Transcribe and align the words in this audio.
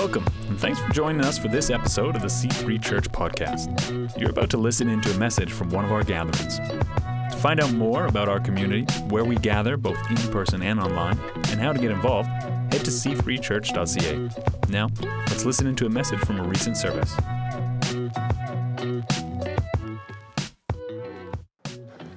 Welcome, 0.00 0.24
and 0.48 0.58
thanks 0.58 0.80
for 0.80 0.90
joining 0.94 1.20
us 1.26 1.36
for 1.36 1.48
this 1.48 1.68
episode 1.68 2.16
of 2.16 2.22
the 2.22 2.28
C3 2.28 2.82
Church 2.82 3.04
Podcast. 3.10 4.18
You're 4.18 4.30
about 4.30 4.48
to 4.48 4.56
listen 4.56 4.88
into 4.88 5.10
a 5.10 5.18
message 5.18 5.52
from 5.52 5.68
one 5.68 5.84
of 5.84 5.92
our 5.92 6.02
gatherings. 6.02 6.56
To 6.56 7.36
find 7.36 7.60
out 7.60 7.74
more 7.74 8.06
about 8.06 8.26
our 8.26 8.40
community, 8.40 8.90
where 9.10 9.26
we 9.26 9.36
gather 9.36 9.76
both 9.76 9.98
in 10.10 10.16
person 10.32 10.62
and 10.62 10.80
online, 10.80 11.18
and 11.50 11.60
how 11.60 11.74
to 11.74 11.78
get 11.78 11.90
involved, 11.90 12.30
head 12.30 12.82
to 12.82 12.90
c3church.ca. 12.90 14.70
Now, 14.70 14.88
let's 15.28 15.44
listen 15.44 15.66
into 15.66 15.84
a 15.84 15.90
message 15.90 16.20
from 16.20 16.40
a 16.40 16.44
recent 16.44 16.78
service. 16.78 17.14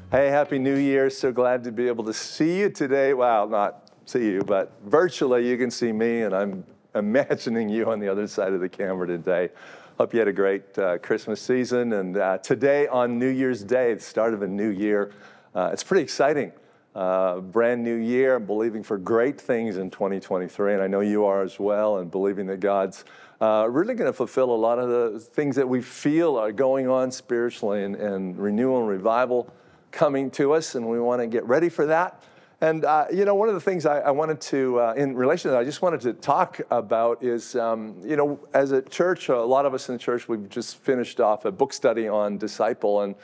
Hey, 0.09 0.29
Happy 0.29 0.57
New 0.57 0.77
Year. 0.77 1.09
So 1.09 1.33
glad 1.33 1.65
to 1.65 1.73
be 1.73 1.89
able 1.89 2.05
to 2.05 2.13
see 2.13 2.59
you 2.59 2.69
today. 2.69 3.13
Well, 3.13 3.49
not 3.49 3.89
see 4.05 4.31
you, 4.31 4.39
but 4.39 4.71
virtually 4.85 5.49
you 5.49 5.57
can 5.57 5.69
see 5.69 5.91
me, 5.91 6.21
and 6.21 6.33
I'm 6.33 6.63
imagining 6.95 7.69
you 7.69 7.91
on 7.91 7.99
the 7.99 8.07
other 8.07 8.27
side 8.27 8.53
of 8.53 8.61
the 8.61 8.69
camera 8.69 9.07
today. 9.07 9.49
Hope 9.97 10.13
you 10.13 10.19
had 10.19 10.27
a 10.27 10.33
great 10.33 10.77
uh, 10.77 10.97
Christmas 10.97 11.41
season. 11.41 11.93
And 11.93 12.17
uh, 12.17 12.39
today, 12.39 12.87
on 12.87 13.19
New 13.19 13.29
Year's 13.29 13.63
Day, 13.63 13.93
the 13.93 13.99
start 13.99 14.33
of 14.33 14.41
a 14.41 14.47
new 14.47 14.69
year, 14.69 15.11
uh, 15.53 15.69
it's 15.71 15.83
pretty 15.83 16.03
exciting. 16.03 16.51
Uh, 16.95 17.39
brand 17.39 17.83
new 17.83 17.95
year. 17.95 18.35
I'm 18.35 18.45
believing 18.45 18.83
for 18.83 18.97
great 18.97 19.41
things 19.41 19.77
in 19.77 19.89
2023, 19.89 20.73
and 20.73 20.81
I 20.81 20.87
know 20.87 20.99
you 20.99 21.25
are 21.25 21.41
as 21.41 21.59
well, 21.59 21.97
and 21.97 22.11
believing 22.11 22.45
that 22.47 22.59
God's 22.59 23.03
uh, 23.41 23.67
really 23.69 23.95
going 23.95 24.09
to 24.09 24.13
fulfill 24.13 24.51
a 24.51 24.55
lot 24.55 24.77
of 24.77 24.89
the 24.89 25.19
things 25.19 25.55
that 25.55 25.67
we 25.67 25.81
feel 25.81 26.37
are 26.37 26.51
going 26.51 26.87
on 26.87 27.11
spiritually 27.11 27.83
and, 27.83 27.95
and 27.95 28.37
renewal 28.37 28.79
and 28.79 28.87
revival 28.87 29.51
coming 29.91 30.29
to 30.31 30.53
us, 30.53 30.75
and 30.75 30.87
we 30.87 30.99
want 30.99 31.21
to 31.21 31.27
get 31.27 31.43
ready 31.45 31.69
for 31.69 31.87
that. 31.87 32.21
And 32.63 32.85
uh, 32.85 33.07
you 33.11 33.25
know, 33.25 33.35
one 33.35 33.49
of 33.49 33.55
the 33.55 33.59
things 33.59 33.85
I, 33.85 33.99
I 33.99 34.11
wanted 34.11 34.39
to, 34.39 34.79
uh, 34.79 34.93
in 34.95 35.17
relation 35.17 35.49
to 35.49 35.51
that, 35.51 35.59
I 35.59 35.65
just 35.65 35.81
wanted 35.81 35.99
to 35.99 36.13
talk 36.13 36.61
about 36.71 37.21
is, 37.21 37.57
um, 37.57 37.97
you 38.05 38.15
know, 38.15 38.39
as 38.53 38.71
a 38.71 38.81
church, 38.81 39.27
a 39.27 39.35
lot 39.35 39.65
of 39.65 39.73
us 39.73 39.89
in 39.89 39.95
the 39.95 39.99
church, 39.99 40.29
we've 40.29 40.47
just 40.47 40.77
finished 40.77 41.19
off 41.19 41.43
a 41.43 41.51
book 41.51 41.73
study 41.73 42.07
on 42.07 42.37
disciple, 42.37 43.01
and 43.01 43.15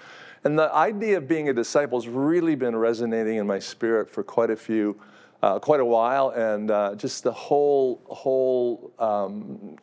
and 0.44 0.60
the 0.60 0.70
idea 0.74 1.16
of 1.16 1.30
being 1.30 1.48
a 1.48 1.54
disciple 1.54 1.98
has 1.98 2.10
really 2.10 2.56
been 2.56 2.76
resonating 2.76 3.38
in 3.38 3.48
my 3.48 3.60
spirit 3.60 4.10
for 4.10 4.24
quite 4.26 4.50
a 4.50 4.58
few, 4.58 5.00
uh, 5.42 5.58
quite 5.58 5.80
a 5.80 5.86
while, 5.86 6.32
and 6.32 6.70
uh, 6.70 6.96
just 6.96 7.24
the 7.24 7.32
whole 7.32 8.02
whole. 8.10 8.92
Um, 9.00 9.78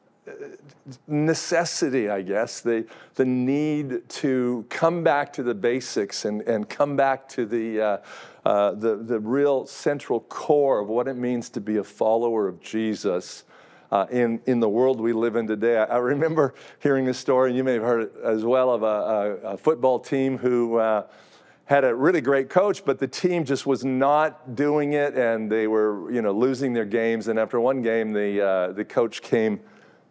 necessity, 1.07 2.09
I 2.09 2.23
guess, 2.23 2.61
the, 2.61 2.87
the 3.15 3.25
need 3.25 4.09
to 4.09 4.65
come 4.69 5.03
back 5.03 5.33
to 5.35 5.43
the 5.43 5.55
basics 5.55 6.25
and, 6.25 6.43
and 6.43 6.69
come 6.69 6.97
back 6.97 7.29
to 7.31 7.47
the, 7.47 7.81
uh, 7.81 7.99
uh, 8.45 8.73
the, 8.73 8.97
the 8.97 9.19
real 9.21 9.67
central 9.67 10.21
core 10.21 10.81
of 10.81 10.89
what 10.89 11.09
it 11.09 11.17
means 11.17 11.49
to 11.51 11.61
be 11.61 11.77
a 11.77 11.85
follower 11.85 12.49
of 12.49 12.61
Jesus. 12.61 13.45
Uh, 13.89 14.05
in, 14.11 14.41
in 14.47 14.59
the 14.59 14.69
world 14.69 15.01
we 15.01 15.13
live 15.13 15.37
in 15.37 15.47
today. 15.47 15.79
I, 15.79 15.85
I, 15.85 15.97
remember 15.99 16.55
hearing 16.81 17.09
a 17.09 17.15
story, 17.15 17.51
and 17.51 17.57
you 17.57 17.63
may 17.63 17.75
have 17.75 17.85
heard 17.85 18.03
it 18.03 18.13
as 18.25 18.45
well, 18.45 18.73
of 18.73 18.83
a, 18.83 18.87
a, 18.87 19.35
a 19.53 19.57
football 19.57 20.01
team 20.01 20.39
who 20.39 20.79
uh, 20.79 21.07
had 21.67 21.85
a 21.85 21.95
really 21.95 22.21
great 22.21 22.49
coach, 22.49 22.85
but 22.85 22.99
the 22.99 23.07
team 23.07 23.45
just 23.45 23.65
was 23.65 23.85
not 23.85 24.57
doing 24.57 24.95
it, 24.95 25.15
and 25.15 25.51
they 25.51 25.69
were, 25.69 26.11
you 26.11 26.21
know, 26.21 26.33
losing 26.33 26.73
their 26.73 26.85
games. 26.85 27.29
And 27.29 27.39
after 27.39 27.61
one 27.61 27.81
game, 27.81 28.13
the 28.13 28.45
uh, 28.45 28.73
the 28.73 28.85
coach 28.85 29.23
came 29.23 29.61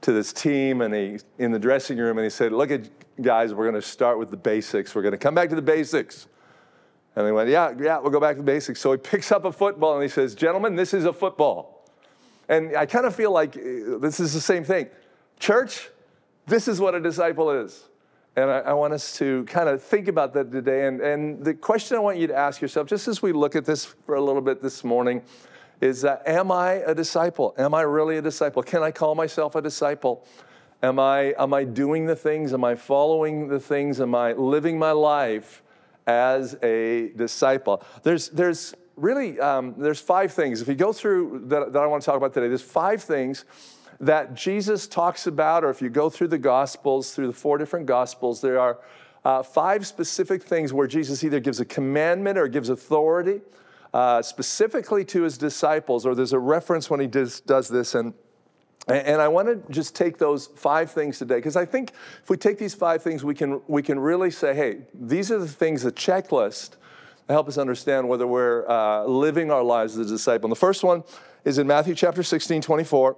to 0.05 0.13
this 0.13 0.33
team, 0.33 0.81
and 0.81 0.93
he 0.93 1.19
in 1.37 1.51
the 1.51 1.59
dressing 1.59 1.97
room, 1.97 2.17
and 2.17 2.25
he 2.25 2.29
said, 2.29 2.51
"Look, 2.51 2.71
at 2.71 2.89
guys, 3.21 3.53
we're 3.53 3.69
going 3.69 3.81
to 3.81 3.87
start 3.87 4.17
with 4.17 4.31
the 4.31 4.37
basics. 4.37 4.95
We're 4.95 5.01
going 5.01 5.11
to 5.11 5.17
come 5.17 5.35
back 5.35 5.49
to 5.49 5.55
the 5.55 5.61
basics." 5.61 6.27
And 7.15 7.25
they 7.25 7.31
went, 7.31 7.49
yeah, 7.49 7.73
yeah, 7.79 7.97
we'll 7.99 8.11
go 8.11 8.19
back 8.19 8.35
to 8.35 8.41
the 8.41 8.45
basics. 8.45 8.81
So 8.81 8.91
he 8.91 8.97
picks 8.97 9.31
up 9.31 9.45
a 9.45 9.51
football 9.51 9.93
and 9.93 10.03
he 10.03 10.09
says, 10.09 10.35
gentlemen, 10.35 10.75
this 10.75 10.93
is 10.93 11.05
a 11.05 11.13
football. 11.13 11.89
And 12.49 12.75
I 12.75 12.85
kind 12.85 13.05
of 13.05 13.15
feel 13.15 13.31
like 13.31 13.55
uh, 13.55 13.97
this 13.99 14.19
is 14.19 14.33
the 14.33 14.41
same 14.41 14.63
thing. 14.63 14.87
Church, 15.39 15.89
this 16.45 16.67
is 16.67 16.79
what 16.79 16.93
a 16.93 16.99
disciple 16.99 17.51
is. 17.51 17.85
And 18.35 18.51
I, 18.51 18.59
I, 18.59 18.73
want 18.73 18.93
us 18.93 19.17
to 19.19 19.45
kind 19.45 19.69
of 19.69 19.81
think 19.81 20.09
about 20.09 20.33
that 20.33 20.51
today. 20.51 20.87
And, 20.87 20.99
and 20.99 21.43
the 21.43 21.53
question 21.53 21.95
I 21.95 22.01
want 22.01 22.17
you 22.17 22.27
to 22.27 22.35
ask 22.35 22.61
yourself, 22.61 22.87
just 22.87 23.07
as 23.07 23.21
we 23.21 23.31
look 23.31 23.55
at 23.55 23.63
this 23.63 23.85
for 23.85 24.15
a 24.15 24.21
little 24.21 24.41
bit 24.41 24.61
this 24.61 24.83
morning, 24.83 25.21
is 25.81 26.01
that 26.01 26.23
Am 26.25 26.51
I 26.51 26.73
a 26.73 26.95
disciple? 26.95 27.53
Am 27.57 27.73
I 27.73 27.81
really 27.81 28.17
a 28.17 28.21
disciple? 28.21 28.63
Can 28.63 28.83
I 28.83 28.91
call 28.91 29.15
myself 29.15 29.55
a 29.55 29.61
disciple? 29.61 30.25
Am 30.83 30.99
I, 30.99 31.33
am 31.39 31.53
I 31.53 31.63
doing 31.63 32.05
the 32.05 32.15
things? 32.15 32.53
Am 32.53 32.63
I 32.63 32.75
following 32.75 33.47
the 33.47 33.59
things? 33.59 33.99
Am 33.99 34.13
I 34.13 34.33
living 34.33 34.77
my 34.77 34.91
life 34.91 35.63
as 36.07 36.55
a 36.61 37.09
disciple. 37.15 37.83
There's, 38.03 38.29
there's 38.29 38.75
really, 38.95 39.39
um, 39.39 39.75
there's 39.77 39.99
five 39.99 40.31
things. 40.31 40.61
If 40.61 40.67
you 40.67 40.75
go 40.75 40.93
through 40.93 41.45
that, 41.47 41.73
that 41.73 41.81
I 41.81 41.87
want 41.87 42.03
to 42.03 42.05
talk 42.05 42.17
about 42.17 42.33
today, 42.33 42.47
there's 42.47 42.61
five 42.61 43.01
things 43.01 43.45
that 43.99 44.35
Jesus 44.35 44.87
talks 44.87 45.25
about, 45.25 45.63
or 45.63 45.69
if 45.69 45.81
you 45.81 45.89
go 45.89 46.09
through 46.09 46.27
the 46.27 46.37
Gospels, 46.37 47.13
through 47.13 47.27
the 47.27 47.33
four 47.33 47.57
different 47.57 47.85
Gospels, 47.85 48.41
there 48.41 48.59
are 48.59 48.79
uh, 49.23 49.41
five 49.41 49.87
specific 49.87 50.43
things 50.43 50.73
where 50.73 50.85
Jesus 50.85 51.23
either 51.23 51.39
gives 51.39 51.59
a 51.59 51.65
commandment 51.65 52.37
or 52.37 52.47
gives 52.47 52.69
authority 52.69 53.41
uh, 53.95 54.21
specifically 54.21 55.05
to 55.05 55.21
his 55.21 55.37
disciples, 55.37 56.05
or 56.05 56.15
there's 56.15 56.33
a 56.33 56.39
reference 56.39 56.89
when 56.89 56.99
he 56.99 57.07
does, 57.07 57.39
does 57.39 57.69
this. 57.69 57.95
And 57.95 58.13
and 58.87 59.21
I 59.21 59.29
want 59.29 59.47
to 59.47 59.73
just 59.73 59.95
take 59.95 60.17
those 60.17 60.47
five 60.47 60.91
things 60.91 61.17
today 61.17 61.37
because 61.37 61.55
I 61.55 61.65
think 61.65 61.93
if 62.21 62.29
we 62.29 62.35
take 62.37 62.59
these 62.59 62.75
five 62.75 63.01
things, 63.01 63.23
we 63.23 63.33
can, 63.33 63.61
we 63.67 63.81
can 63.81 63.97
really 63.97 64.29
say, 64.29 64.53
hey, 64.53 64.81
these 64.93 65.31
are 65.31 65.39
the 65.39 65.47
things, 65.47 65.81
the 65.81 65.91
checklist, 65.91 66.71
that 67.25 67.33
help 67.33 67.47
us 67.47 67.57
understand 67.57 68.07
whether 68.07 68.27
we're 68.27 68.67
uh, 68.69 69.05
living 69.05 69.49
our 69.49 69.63
lives 69.63 69.97
as 69.97 70.11
a 70.11 70.13
disciple. 70.13 70.47
And 70.47 70.51
the 70.51 70.59
first 70.59 70.83
one 70.83 71.03
is 71.45 71.57
in 71.57 71.65
Matthew 71.65 71.95
chapter 71.95 72.21
16, 72.21 72.61
24, 72.61 73.17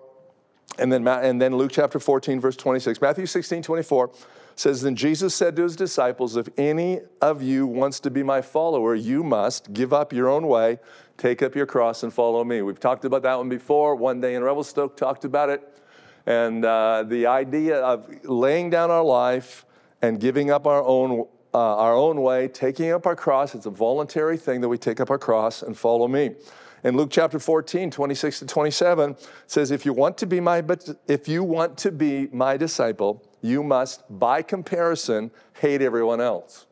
and 0.80 0.94
then, 0.94 1.06
and 1.06 1.42
then 1.42 1.58
Luke 1.58 1.72
chapter 1.74 2.00
14, 2.00 2.40
verse 2.40 2.56
26. 2.56 3.02
Matthew 3.02 3.26
16, 3.26 3.64
24 3.64 4.12
says, 4.60 4.82
Then 4.82 4.96
Jesus 4.96 5.34
said 5.34 5.56
to 5.56 5.64
his 5.64 5.76
disciples, 5.76 6.36
If 6.36 6.50
any 6.58 7.02
of 7.22 7.42
you 7.42 7.66
wants 7.66 8.00
to 8.02 8.12
be 8.12 8.24
my 8.24 8.42
follower, 8.42 8.96
you 8.96 9.24
must 9.24 9.74
give 9.74 9.94
up 9.94 10.12
your 10.12 10.28
own 10.30 10.48
way 10.48 10.80
Take 11.18 11.42
up 11.42 11.56
your 11.56 11.66
cross 11.66 12.04
and 12.04 12.14
follow 12.14 12.44
me. 12.44 12.62
We've 12.62 12.80
talked 12.80 13.04
about 13.04 13.24
that 13.24 13.38
one 13.38 13.50
before. 13.50 13.96
One 13.96 14.22
day 14.22 14.36
in 14.36 14.44
Revelstoke 14.44 14.96
talked 14.96 15.26
about 15.26 15.50
it. 15.50 15.68
And 16.28 16.64
uh, 16.64 17.04
the 17.08 17.26
idea 17.26 17.82
of 17.82 18.08
laying 18.24 18.70
down 18.70 18.92
our 18.92 19.04
life 19.04 19.66
and 20.04 20.20
giving 20.20 20.52
up 20.52 20.68
our 20.68 20.84
own, 20.84 21.26
uh, 21.56 21.58
our 21.58 21.96
own 21.96 22.22
way, 22.22 22.48
taking 22.50 22.92
up 22.92 23.08
our 23.08 23.16
cross, 23.16 23.56
it's 23.56 23.66
a 23.66 23.72
voluntary 23.72 24.38
thing 24.38 24.62
that 24.62 24.70
we 24.70 24.78
take 24.78 25.00
up 25.00 25.10
our 25.10 25.18
cross 25.18 25.64
and 25.64 25.76
follow 25.76 26.08
me. 26.08 26.36
In 26.84 26.96
Luke 26.96 27.10
chapter 27.10 27.40
14, 27.40 27.90
26 27.90 28.40
to 28.40 28.46
27, 28.46 29.16
says, 29.48 29.72
if 29.72 29.88
you 29.88 29.94
want 29.94 30.20
to 30.20 30.28
be 30.28 30.40
my, 30.40 30.64
if 31.08 31.28
you 31.28 31.44
want 31.44 31.80
to 31.80 31.92
be 31.92 32.28
my 32.32 32.58
disciple, 32.58 33.27
you 33.42 33.64
must, 33.64 34.04
by 34.10 34.42
comparison, 34.42 35.32
hate 35.54 35.82
everyone 35.82 36.22
else 36.22 36.68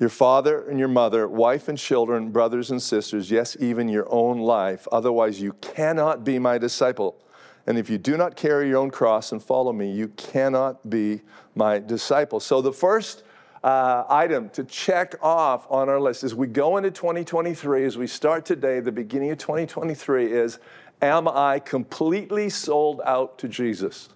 your 0.00 0.08
father 0.08 0.66
and 0.66 0.78
your 0.78 0.88
mother, 0.88 1.28
wife 1.28 1.68
and 1.68 1.76
children, 1.76 2.30
brothers 2.30 2.70
and 2.70 2.82
sisters, 2.82 3.30
yes, 3.30 3.54
even 3.60 3.86
your 3.86 4.10
own 4.10 4.38
life. 4.38 4.88
Otherwise, 4.90 5.42
you 5.42 5.52
cannot 5.60 6.24
be 6.24 6.38
my 6.38 6.56
disciple. 6.56 7.22
And 7.66 7.76
if 7.76 7.90
you 7.90 7.98
do 7.98 8.16
not 8.16 8.34
carry 8.34 8.68
your 8.68 8.78
own 8.78 8.90
cross 8.90 9.30
and 9.30 9.42
follow 9.42 9.74
me, 9.74 9.92
you 9.92 10.08
cannot 10.16 10.88
be 10.88 11.20
my 11.54 11.78
disciple. 11.78 12.40
So, 12.40 12.62
the 12.62 12.72
first 12.72 13.24
uh, 13.62 14.04
item 14.08 14.48
to 14.50 14.64
check 14.64 15.16
off 15.22 15.70
on 15.70 15.90
our 15.90 16.00
list 16.00 16.24
as 16.24 16.34
we 16.34 16.46
go 16.46 16.78
into 16.78 16.90
2023, 16.90 17.84
as 17.84 17.98
we 17.98 18.06
start 18.06 18.46
today, 18.46 18.80
the 18.80 18.90
beginning 18.90 19.30
of 19.30 19.38
2023, 19.38 20.32
is 20.32 20.58
Am 21.02 21.28
I 21.28 21.58
completely 21.58 22.48
sold 22.48 23.02
out 23.04 23.38
to 23.38 23.48
Jesus? 23.48 24.08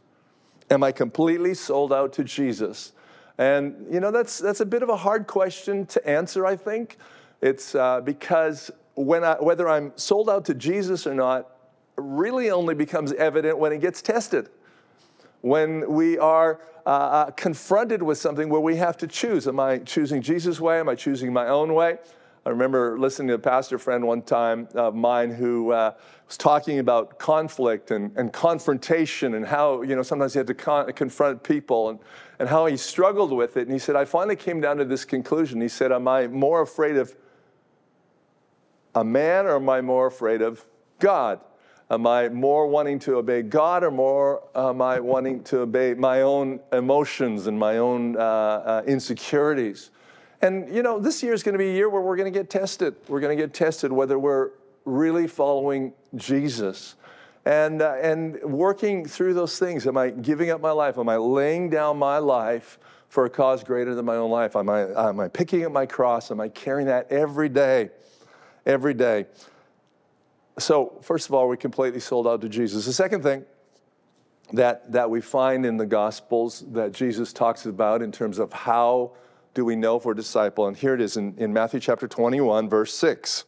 Am 0.70 0.82
I 0.82 0.92
completely 0.92 1.54
sold 1.54 1.92
out 1.92 2.12
to 2.14 2.24
Jesus? 2.24 2.92
And, 3.38 3.86
you 3.90 4.00
know, 4.00 4.10
that's, 4.10 4.38
that's 4.38 4.60
a 4.60 4.66
bit 4.66 4.82
of 4.82 4.88
a 4.88 4.96
hard 4.96 5.26
question 5.26 5.86
to 5.86 6.08
answer, 6.08 6.46
I 6.46 6.56
think. 6.56 6.98
It's 7.42 7.74
uh, 7.74 8.00
because 8.00 8.70
when 8.94 9.24
I, 9.24 9.34
whether 9.34 9.68
I'm 9.68 9.92
sold 9.96 10.30
out 10.30 10.44
to 10.46 10.54
Jesus 10.54 11.06
or 11.06 11.14
not 11.14 11.50
really 11.96 12.50
only 12.50 12.74
becomes 12.74 13.12
evident 13.12 13.58
when 13.58 13.72
it 13.72 13.80
gets 13.80 14.02
tested. 14.02 14.48
When 15.42 15.92
we 15.92 16.18
are 16.18 16.60
uh, 16.86 16.88
uh 16.88 17.30
confronted 17.32 18.02
with 18.02 18.18
something 18.18 18.48
where 18.48 18.60
we 18.60 18.76
have 18.76 18.96
to 18.98 19.06
choose. 19.06 19.46
Am 19.46 19.60
I 19.60 19.78
choosing 19.78 20.22
Jesus' 20.22 20.60
way? 20.60 20.80
Am 20.80 20.88
I 20.88 20.94
choosing 20.94 21.32
my 21.32 21.48
own 21.48 21.74
way? 21.74 21.98
I 22.46 22.50
remember 22.50 22.98
listening 22.98 23.28
to 23.28 23.34
a 23.34 23.38
pastor 23.38 23.78
friend 23.78 24.06
one 24.06 24.22
time 24.22 24.68
of 24.74 24.94
mine 24.94 25.30
who 25.30 25.72
uh, 25.72 25.92
was 26.26 26.36
talking 26.36 26.78
about 26.78 27.18
conflict 27.18 27.90
and, 27.90 28.16
and 28.16 28.32
confrontation 28.32 29.34
and 29.34 29.46
how, 29.46 29.82
you 29.82 29.94
know, 29.94 30.02
sometimes 30.02 30.32
he 30.32 30.38
had 30.38 30.46
to 30.46 30.54
con- 30.54 30.92
confront 30.92 31.42
people 31.42 31.90
and, 31.90 31.98
and 32.38 32.48
how 32.48 32.66
he 32.66 32.76
struggled 32.76 33.32
with 33.32 33.56
it. 33.56 33.62
And 33.62 33.72
he 33.72 33.78
said, 33.78 33.96
I 33.96 34.04
finally 34.04 34.36
came 34.36 34.60
down 34.60 34.78
to 34.78 34.84
this 34.84 35.04
conclusion. 35.04 35.60
He 35.60 35.68
said, 35.68 35.92
Am 35.92 36.08
I 36.08 36.26
more 36.26 36.62
afraid 36.62 36.96
of 36.96 37.14
a 38.94 39.04
man 39.04 39.46
or 39.46 39.56
am 39.56 39.68
I 39.68 39.80
more 39.80 40.06
afraid 40.06 40.40
of 40.40 40.64
God? 40.98 41.40
Am 41.90 42.06
I 42.06 42.30
more 42.30 42.66
wanting 42.66 42.98
to 43.00 43.16
obey 43.16 43.42
God 43.42 43.84
or 43.84 43.90
more 43.90 44.42
am 44.54 44.80
I 44.80 45.00
wanting 45.00 45.44
to 45.44 45.60
obey 45.60 45.92
my 45.92 46.22
own 46.22 46.60
emotions 46.72 47.46
and 47.46 47.58
my 47.58 47.76
own 47.76 48.16
uh, 48.16 48.20
uh, 48.20 48.82
insecurities? 48.86 49.90
And 50.40 50.74
you 50.74 50.82
know, 50.82 50.98
this 50.98 51.22
year 51.22 51.34
is 51.34 51.42
going 51.42 51.52
to 51.52 51.58
be 51.58 51.68
a 51.68 51.74
year 51.74 51.90
where 51.90 52.00
we're 52.00 52.16
going 52.16 52.32
to 52.32 52.36
get 52.36 52.48
tested. 52.48 52.94
We're 53.08 53.20
going 53.20 53.36
to 53.36 53.42
get 53.42 53.52
tested 53.52 53.92
whether 53.92 54.18
we're 54.18 54.50
really 54.84 55.26
following 55.26 55.92
Jesus. 56.14 56.96
and, 57.46 57.82
uh, 57.82 57.96
and 58.00 58.42
working 58.42 59.04
through 59.04 59.34
those 59.34 59.58
things. 59.58 59.86
Am 59.86 59.96
I 59.96 60.10
giving 60.10 60.50
up 60.50 60.60
my 60.60 60.70
life? 60.70 60.98
Am 60.98 61.08
I 61.08 61.16
laying 61.16 61.68
down 61.68 61.98
my 61.98 62.18
life 62.18 62.78
for 63.08 63.26
a 63.26 63.30
cause 63.30 63.62
greater 63.62 63.94
than 63.94 64.04
my 64.04 64.16
own 64.16 64.30
life? 64.30 64.56
Am 64.56 64.68
I, 64.68 65.08
am 65.08 65.20
I 65.20 65.28
picking 65.28 65.64
up 65.64 65.72
my 65.72 65.86
cross? 65.86 66.30
Am 66.30 66.40
I 66.40 66.48
carrying 66.48 66.86
that 66.86 67.10
every 67.12 67.48
day? 67.48 67.90
Every 68.64 68.94
day. 68.94 69.26
So, 70.58 70.98
first 71.02 71.28
of 71.28 71.34
all, 71.34 71.48
we 71.48 71.56
completely 71.56 72.00
sold 72.00 72.26
out 72.26 72.40
to 72.40 72.48
Jesus. 72.48 72.86
The 72.86 72.92
second 72.92 73.22
thing 73.22 73.44
that, 74.52 74.90
that 74.92 75.10
we 75.10 75.20
find 75.20 75.66
in 75.66 75.76
the 75.76 75.86
Gospels 75.86 76.64
that 76.72 76.92
Jesus 76.92 77.32
talks 77.32 77.66
about 77.66 78.02
in 78.02 78.12
terms 78.12 78.38
of 78.38 78.52
how 78.52 79.12
do 79.52 79.64
we 79.64 79.76
know 79.76 79.96
if 79.96 80.04
we're 80.04 80.12
a 80.12 80.16
disciple, 80.16 80.66
and 80.66 80.76
here 80.76 80.94
it 80.94 81.00
is 81.00 81.16
in, 81.16 81.34
in 81.38 81.52
Matthew 81.52 81.80
chapter 81.80 82.08
21, 82.08 82.68
verse 82.68 82.92
6. 82.94 83.44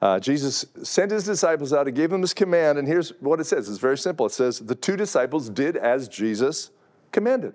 Uh, 0.00 0.20
Jesus 0.20 0.66
sent 0.82 1.10
his 1.10 1.24
disciples 1.24 1.72
out, 1.72 1.86
he 1.86 1.92
gave 1.92 2.10
them 2.10 2.20
this 2.20 2.34
command, 2.34 2.78
and 2.78 2.86
here's 2.86 3.10
what 3.20 3.40
it 3.40 3.44
says 3.44 3.68
it's 3.68 3.78
very 3.78 3.96
simple. 3.96 4.26
It 4.26 4.32
says, 4.32 4.58
The 4.58 4.74
two 4.74 4.96
disciples 4.96 5.48
did 5.48 5.76
as 5.76 6.08
Jesus 6.08 6.70
commanded. 7.12 7.54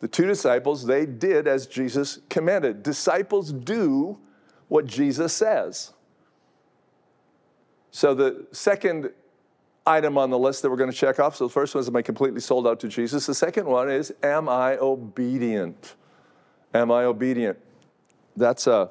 The 0.00 0.08
two 0.08 0.26
disciples, 0.26 0.84
they 0.84 1.06
did 1.06 1.48
as 1.48 1.66
Jesus 1.66 2.20
commanded. 2.28 2.82
Disciples 2.82 3.52
do 3.52 4.18
what 4.68 4.86
Jesus 4.86 5.32
says. 5.32 5.92
So 7.90 8.14
the 8.14 8.46
second 8.52 9.10
item 9.86 10.18
on 10.18 10.30
the 10.30 10.38
list 10.38 10.62
that 10.62 10.70
we're 10.70 10.76
going 10.76 10.90
to 10.90 10.96
check 10.96 11.18
off. 11.18 11.36
So 11.36 11.46
the 11.46 11.52
first 11.52 11.74
one 11.74 11.80
is, 11.80 11.88
Am 11.88 11.96
I 11.96 12.02
completely 12.02 12.40
sold 12.40 12.66
out 12.66 12.78
to 12.80 12.88
Jesus? 12.88 13.26
The 13.26 13.34
second 13.34 13.66
one 13.66 13.90
is, 13.90 14.12
Am 14.22 14.48
I 14.48 14.76
obedient? 14.76 15.96
Am 16.74 16.92
I 16.92 17.04
obedient? 17.04 17.58
That's 18.36 18.66
a, 18.66 18.90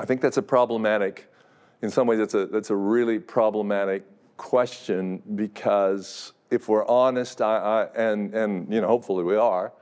I 0.00 0.06
think 0.06 0.22
that's 0.22 0.38
a 0.38 0.42
problematic, 0.42 1.30
in 1.82 1.90
some 1.90 2.06
ways, 2.06 2.18
that's 2.18 2.32
a, 2.32 2.46
that's 2.46 2.70
a 2.70 2.76
really 2.76 3.18
problematic 3.18 4.02
question 4.38 5.22
because 5.34 6.32
if 6.50 6.68
we're 6.68 6.86
honest, 6.86 7.42
I, 7.42 7.56
I, 7.58 7.84
and, 7.94 8.34
and 8.34 8.72
you 8.72 8.80
know, 8.80 8.86
hopefully 8.86 9.24
we 9.24 9.36
are, 9.36 9.74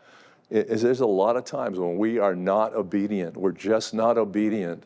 is 0.51 0.83
there's 0.83 1.01
a 1.01 1.07
lot 1.07 1.37
of 1.37 1.45
times 1.45 1.79
when 1.79 1.97
we 1.99 2.19
are 2.19 2.35
not 2.35 2.75
obedient. 2.75 3.37
We're 3.37 3.53
just 3.53 3.95
not 3.95 4.19
obedient 4.19 4.85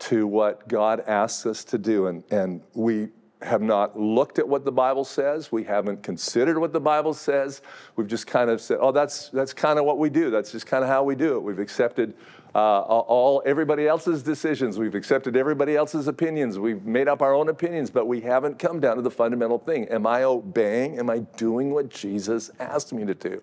to 0.00 0.28
what 0.28 0.68
God 0.68 1.00
asks 1.08 1.44
us 1.44 1.64
to 1.64 1.78
do. 1.78 2.06
And, 2.06 2.22
and 2.30 2.60
we 2.74 3.08
have 3.42 3.62
not 3.62 3.98
looked 3.98 4.38
at 4.38 4.48
what 4.48 4.64
the 4.64 4.72
Bible 4.72 5.04
says. 5.04 5.52
We 5.52 5.62
haven't 5.64 6.02
considered 6.02 6.58
what 6.58 6.72
the 6.72 6.80
Bible 6.80 7.14
says. 7.14 7.62
We've 7.96 8.06
just 8.06 8.26
kind 8.26 8.50
of 8.50 8.60
said, 8.60 8.78
oh, 8.80 8.90
that's, 8.90 9.28
that's 9.28 9.52
kind 9.52 9.78
of 9.78 9.84
what 9.84 9.98
we 9.98 10.10
do. 10.10 10.30
That's 10.30 10.50
just 10.50 10.66
kind 10.66 10.82
of 10.82 10.90
how 10.90 11.04
we 11.04 11.14
do 11.14 11.36
it. 11.36 11.40
We've 11.40 11.60
accepted 11.60 12.14
uh, 12.54 12.80
all 12.80 13.42
everybody 13.46 13.86
else's 13.86 14.22
decisions. 14.22 14.78
We've 14.78 14.94
accepted 14.94 15.36
everybody 15.36 15.76
else's 15.76 16.08
opinions. 16.08 16.58
We've 16.58 16.84
made 16.84 17.06
up 17.06 17.22
our 17.22 17.32
own 17.32 17.48
opinions, 17.48 17.90
but 17.90 18.06
we 18.06 18.20
haven't 18.20 18.58
come 18.58 18.80
down 18.80 18.96
to 18.96 19.02
the 19.02 19.10
fundamental 19.10 19.58
thing. 19.58 19.86
Am 19.88 20.06
I 20.06 20.24
obeying? 20.24 20.98
Am 20.98 21.08
I 21.08 21.18
doing 21.36 21.70
what 21.70 21.90
Jesus 21.90 22.50
asked 22.58 22.92
me 22.92 23.04
to 23.04 23.14
do? 23.14 23.40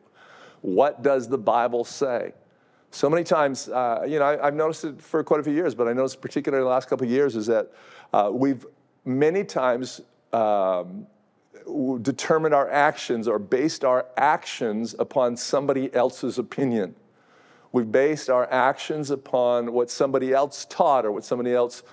What 0.61 1.03
does 1.03 1.29
the 1.29 1.37
Bible 1.37 1.85
say? 1.85 2.33
So 2.91 3.09
many 3.09 3.23
times, 3.23 3.69
uh, 3.69 4.05
you 4.07 4.19
know, 4.19 4.25
I, 4.25 4.45
have 4.45 4.55
noticed 4.55 4.85
it 4.85 5.01
for 5.01 5.23
quite 5.23 5.39
a 5.39 5.43
few 5.43 5.53
years, 5.53 5.75
but 5.75 5.87
I 5.87 5.93
noticed 5.93 6.21
particularly 6.21 6.63
the 6.63 6.69
last 6.69 6.89
couple 6.89 7.05
of 7.05 7.11
years 7.11 7.35
is 7.35 7.45
that 7.47 7.71
uh, 8.13 8.29
we've 8.31 8.65
many 9.05 9.43
times 9.43 10.01
um, 10.33 11.07
determined 12.01 12.53
our 12.53 12.69
actions 12.69 13.27
or 13.27 13.39
based 13.39 13.85
our 13.85 14.05
actions 14.17 14.95
upon 14.97 15.37
somebody 15.37 15.93
else's 15.93 16.37
opinion. 16.37 16.95
We've 17.71 17.91
based 17.91 18.29
our 18.29 18.51
actions 18.51 19.11
upon 19.11 19.73
what 19.73 19.89
somebody 19.89 20.33
else 20.33 20.65
taught 20.69 21.05
or 21.05 21.11
what 21.11 21.25
somebody 21.25 21.53
else 21.53 21.83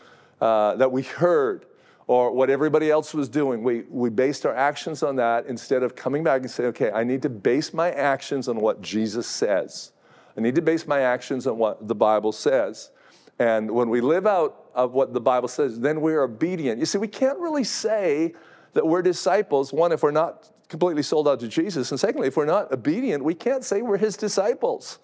uh, 0.41 0.77
that 0.77 0.93
we 0.93 1.03
heard 1.03 1.67
or 2.07 2.33
what 2.33 2.51
everybody 2.51 2.91
else 2.91 3.15
was 3.15 3.29
doing. 3.29 3.63
We, 3.63 3.83
we 3.89 4.11
based 4.11 4.45
our 4.45 4.55
actions 4.55 5.03
on 5.03 5.17
that 5.17 5.47
instead 5.47 5.83
of 5.83 5.97
coming 5.97 6.23
back 6.23 6.43
and 6.43 6.51
saying, 6.51 6.69
okay, 6.71 6.91
I 6.91 7.05
need 7.05 7.23
to 7.23 7.29
base 7.29 7.73
my 7.73 7.91
actions 7.91 8.49
on 8.49 8.61
what 8.61 8.81
Jesus 8.81 9.27
says. 9.27 9.93
I 10.37 10.41
need 10.41 10.55
to 10.55 10.63
base 10.63 10.87
my 10.87 11.01
actions 11.01 11.47
on 11.47 11.59
what 11.59 11.87
the 11.87 11.95
Bible 11.95 12.33
says. 12.33 12.91
And 13.39 13.71
when 13.71 13.89
we 13.89 14.01
live 14.01 14.27
out 14.27 14.62
of 14.75 14.93
what 14.93 15.13
the 15.13 15.21
Bible 15.21 15.49
says, 15.49 15.81
then 15.81 16.01
we're 16.01 16.23
obedient. 16.23 16.79
You 16.79 16.87
see, 16.87 16.99
we 16.99 17.09
can't 17.09 17.39
really 17.39 17.65
say 17.65 18.35
that 18.73 18.87
we're 18.87 19.03
disciples, 19.03 19.73
one, 19.73 19.93
if 19.93 20.03
we're 20.03 20.11
not 20.11 20.51
completely 20.69 21.03
sold 21.03 21.29
out 21.29 21.41
to 21.41 21.49
Jesus, 21.49 21.91
and 21.91 22.01
secondly, 22.01 22.29
if 22.29 22.37
we're 22.37 22.47
not 22.47 22.73
obedient, 22.73 23.23
we 23.23 23.35
can't 23.35 23.63
say 23.65 23.83
we're 23.83 23.99
his 23.99 24.17
disciples. 24.17 24.99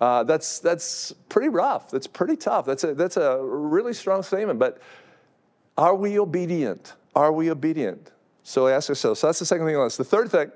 Uh, 0.00 0.24
that's, 0.24 0.58
that's 0.60 1.12
pretty 1.28 1.48
rough. 1.48 1.90
That's 1.90 2.06
pretty 2.06 2.36
tough. 2.36 2.64
That's 2.66 2.84
a, 2.84 2.94
that's 2.94 3.16
a 3.16 3.38
really 3.42 3.92
strong 3.92 4.22
statement. 4.22 4.58
But 4.58 4.80
are 5.76 5.94
we 5.94 6.18
obedient? 6.18 6.94
Are 7.14 7.32
we 7.32 7.50
obedient? 7.50 8.10
So 8.42 8.68
ask 8.68 8.88
ourselves. 8.88 9.20
So 9.20 9.26
that's 9.28 9.38
the 9.38 9.46
second 9.46 9.66
thing 9.66 9.76
on 9.76 9.86
this. 9.86 9.96
The 9.96 10.04
third 10.04 10.30
thing, 10.30 10.50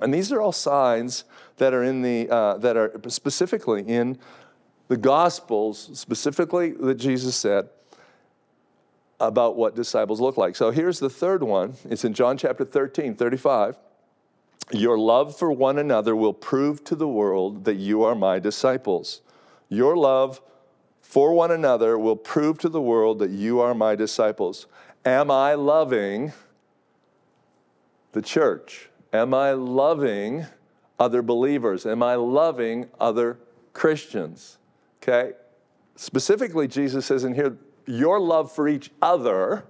and 0.00 0.12
these 0.12 0.30
are 0.32 0.40
all 0.40 0.52
signs 0.52 1.24
that 1.56 1.72
are 1.74 1.82
in 1.82 2.02
the 2.02 2.28
uh, 2.30 2.58
that 2.58 2.76
are 2.76 2.92
specifically 3.08 3.82
in 3.82 4.18
the 4.88 4.96
Gospels, 4.96 5.90
specifically 5.94 6.72
that 6.72 6.94
Jesus 6.94 7.36
said 7.36 7.68
about 9.20 9.56
what 9.56 9.74
disciples 9.74 10.20
look 10.20 10.36
like. 10.36 10.56
So 10.56 10.70
here's 10.70 10.98
the 10.98 11.10
third 11.10 11.42
one. 11.42 11.74
It's 11.88 12.04
in 12.04 12.14
John 12.14 12.38
chapter 12.38 12.64
13, 12.64 13.14
35. 13.14 13.76
Your 14.70 14.98
love 14.98 15.36
for 15.36 15.50
one 15.50 15.78
another 15.78 16.14
will 16.14 16.34
prove 16.34 16.84
to 16.84 16.94
the 16.94 17.08
world 17.08 17.64
that 17.64 17.76
you 17.76 18.02
are 18.02 18.14
my 18.14 18.38
disciples. 18.38 19.20
Your 19.68 19.96
love 19.96 20.40
for 21.00 21.32
one 21.32 21.50
another 21.50 21.98
will 21.98 22.16
prove 22.16 22.58
to 22.58 22.68
the 22.68 22.80
world 22.80 23.18
that 23.18 23.30
you 23.30 23.60
are 23.60 23.74
my 23.74 23.94
disciples. 23.94 24.66
Am 25.04 25.30
I 25.30 25.54
loving 25.54 26.32
the 28.12 28.22
church? 28.22 28.90
Am 29.12 29.32
I 29.32 29.52
loving 29.52 30.46
other 30.98 31.22
believers? 31.22 31.86
Am 31.86 32.02
I 32.02 32.14
loving 32.16 32.88
other 33.00 33.38
Christians? 33.72 34.58
Okay? 35.08 35.32
Specifically, 35.96 36.68
Jesus 36.68 37.06
says 37.06 37.24
in 37.24 37.34
here, 37.34 37.56
your 37.86 38.20
love 38.20 38.52
for 38.52 38.68
each 38.68 38.90
other, 39.00 39.64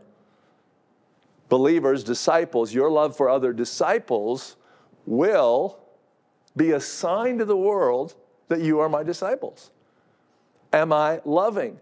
believers, 1.48 2.02
disciples, 2.02 2.74
your 2.74 2.90
love 2.90 3.16
for 3.16 3.28
other 3.28 3.52
disciples 3.52 4.56
will 5.06 5.78
be 6.56 6.72
a 6.72 6.80
sign 6.80 7.38
to 7.38 7.44
the 7.44 7.56
world 7.56 8.14
that 8.48 8.60
you 8.60 8.80
are 8.80 8.88
my 8.88 9.02
disciples. 9.02 9.70
Am 10.72 10.92
I 10.92 11.20
loving? 11.24 11.78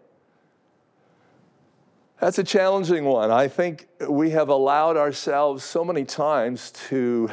That's 2.20 2.38
a 2.38 2.44
challenging 2.44 3.04
one. 3.04 3.30
I 3.30 3.48
think 3.48 3.88
we 4.08 4.30
have 4.30 4.48
allowed 4.48 4.96
ourselves 4.96 5.64
so 5.64 5.84
many 5.84 6.04
times 6.04 6.70
to 6.88 7.30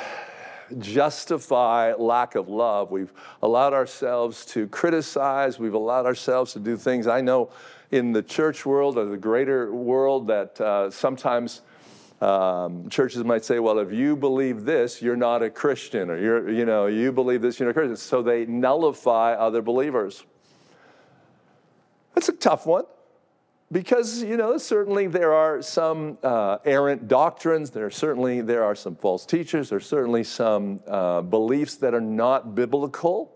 justify 0.73 1.93
lack 1.93 2.35
of 2.35 2.49
love. 2.49 2.91
We've 2.91 3.11
allowed 3.41 3.73
ourselves 3.73 4.45
to 4.47 4.67
criticize. 4.67 5.59
We've 5.59 5.73
allowed 5.73 6.05
ourselves 6.05 6.53
to 6.53 6.59
do 6.59 6.77
things. 6.77 7.07
I 7.07 7.21
know 7.21 7.49
in 7.91 8.11
the 8.11 8.23
church 8.23 8.65
world 8.65 8.97
or 8.97 9.05
the 9.05 9.17
greater 9.17 9.71
world 9.71 10.27
that 10.27 10.59
uh, 10.59 10.89
sometimes 10.89 11.61
um, 12.21 12.89
churches 12.89 13.23
might 13.23 13.43
say, 13.43 13.59
well, 13.59 13.79
if 13.79 13.91
you 13.91 14.15
believe 14.15 14.65
this, 14.65 15.01
you're 15.01 15.15
not 15.15 15.43
a 15.43 15.49
Christian, 15.49 16.09
or 16.09 16.17
you're, 16.17 16.49
you 16.49 16.65
know, 16.65 16.87
you 16.87 17.11
believe 17.11 17.41
this, 17.41 17.59
you're 17.59 17.67
not 17.67 17.71
a 17.71 17.73
Christian. 17.73 17.97
So 17.97 18.21
they 18.21 18.45
nullify 18.45 19.33
other 19.33 19.61
believers. 19.61 20.23
That's 22.15 22.29
a 22.29 22.33
tough 22.33 22.65
one 22.65 22.85
because 23.73 24.21
you 24.21 24.37
know 24.37 24.57
certainly 24.57 25.07
there 25.07 25.33
are 25.33 25.61
some 25.61 26.17
uh, 26.21 26.59
errant 26.63 27.07
doctrines 27.07 27.71
there 27.71 27.87
are 27.87 27.91
certainly 27.91 28.39
there 28.39 28.63
are 28.63 28.75
some 28.75 28.95
false 28.95 29.25
teachers 29.25 29.69
there's 29.69 29.87
certainly 29.87 30.23
some 30.23 30.79
uh, 30.87 31.21
beliefs 31.21 31.75
that 31.75 31.93
are 31.93 32.01
not 32.01 32.55
biblical. 32.55 33.31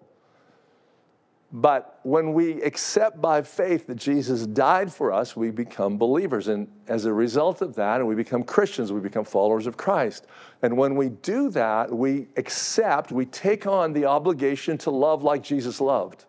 But 1.50 2.02
when 2.04 2.34
we 2.34 2.62
accept 2.62 3.22
by 3.22 3.42
faith 3.42 3.88
that 3.88 3.96
jesus 3.96 4.46
died 4.46 4.94
for 4.94 5.12
us 5.12 5.36
we 5.36 5.50
become 5.50 5.98
believers. 5.98 6.50
And 6.50 6.68
as 6.88 7.06
a 7.06 7.14
result 7.14 7.62
of 7.62 7.74
that 7.76 8.00
and 8.00 8.08
we 8.08 8.16
become 8.16 8.44
christians 8.44 8.92
we 8.92 9.00
become 9.00 9.26
followers 9.26 9.66
of 9.66 9.76
christ. 9.76 10.28
And 10.62 10.78
when 10.78 10.96
we 10.96 11.10
do 11.10 11.50
that 11.52 11.92
we 11.92 12.28
accept 12.36 13.12
we 13.12 13.26
take 13.26 13.66
on 13.66 13.94
the 13.94 14.06
obligation 14.06 14.78
to 14.80 14.92
love 14.92 15.24
like 15.24 15.42
jesus 15.42 15.82
loved. 15.82 16.26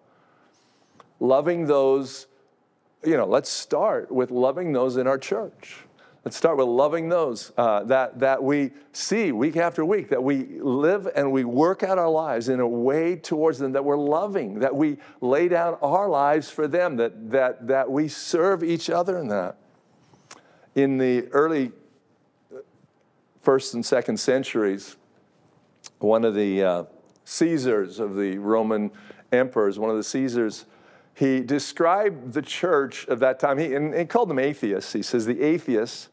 Loving 1.20 1.66
those 1.66 2.27
you 3.04 3.16
know, 3.16 3.26
let's 3.26 3.48
start 3.48 4.10
with 4.10 4.30
loving 4.30 4.72
those 4.72 4.96
in 4.96 5.06
our 5.06 5.18
church. 5.18 5.78
Let's 6.24 6.36
start 6.36 6.58
with 6.58 6.66
loving 6.66 7.08
those 7.08 7.52
uh, 7.56 7.84
that, 7.84 8.18
that 8.18 8.42
we 8.42 8.72
see 8.92 9.32
week 9.32 9.56
after 9.56 9.84
week, 9.84 10.10
that 10.10 10.22
we 10.22 10.60
live 10.60 11.08
and 11.14 11.32
we 11.32 11.44
work 11.44 11.82
out 11.82 11.96
our 11.96 12.10
lives 12.10 12.48
in 12.48 12.60
a 12.60 12.68
way 12.68 13.16
towards 13.16 13.58
them 13.58 13.72
that 13.72 13.84
we're 13.84 13.96
loving, 13.96 14.58
that 14.58 14.74
we 14.74 14.98
lay 15.20 15.48
down 15.48 15.78
our 15.80 16.08
lives 16.08 16.50
for 16.50 16.66
them, 16.66 16.96
that, 16.96 17.30
that, 17.30 17.66
that 17.68 17.90
we 17.90 18.08
serve 18.08 18.62
each 18.64 18.90
other 18.90 19.16
in 19.18 19.28
that. 19.28 19.56
In 20.74 20.98
the 20.98 21.28
early 21.28 21.72
first 23.40 23.74
and 23.74 23.86
second 23.86 24.18
centuries, 24.18 24.96
one 26.00 26.24
of 26.24 26.34
the 26.34 26.62
uh, 26.62 26.84
Caesars 27.24 28.00
of 28.00 28.16
the 28.16 28.38
Roman 28.38 28.90
emperors, 29.32 29.78
one 29.78 29.88
of 29.88 29.96
the 29.96 30.04
Caesars, 30.04 30.66
he 31.18 31.40
described 31.40 32.32
the 32.32 32.42
church 32.42 33.04
of 33.08 33.18
that 33.18 33.40
time, 33.40 33.58
he, 33.58 33.74
and 33.74 33.92
he 33.92 34.04
called 34.04 34.30
them 34.30 34.38
atheists. 34.38 34.92
He 34.92 35.02
says 35.02 35.26
the 35.26 35.42
atheists 35.42 36.10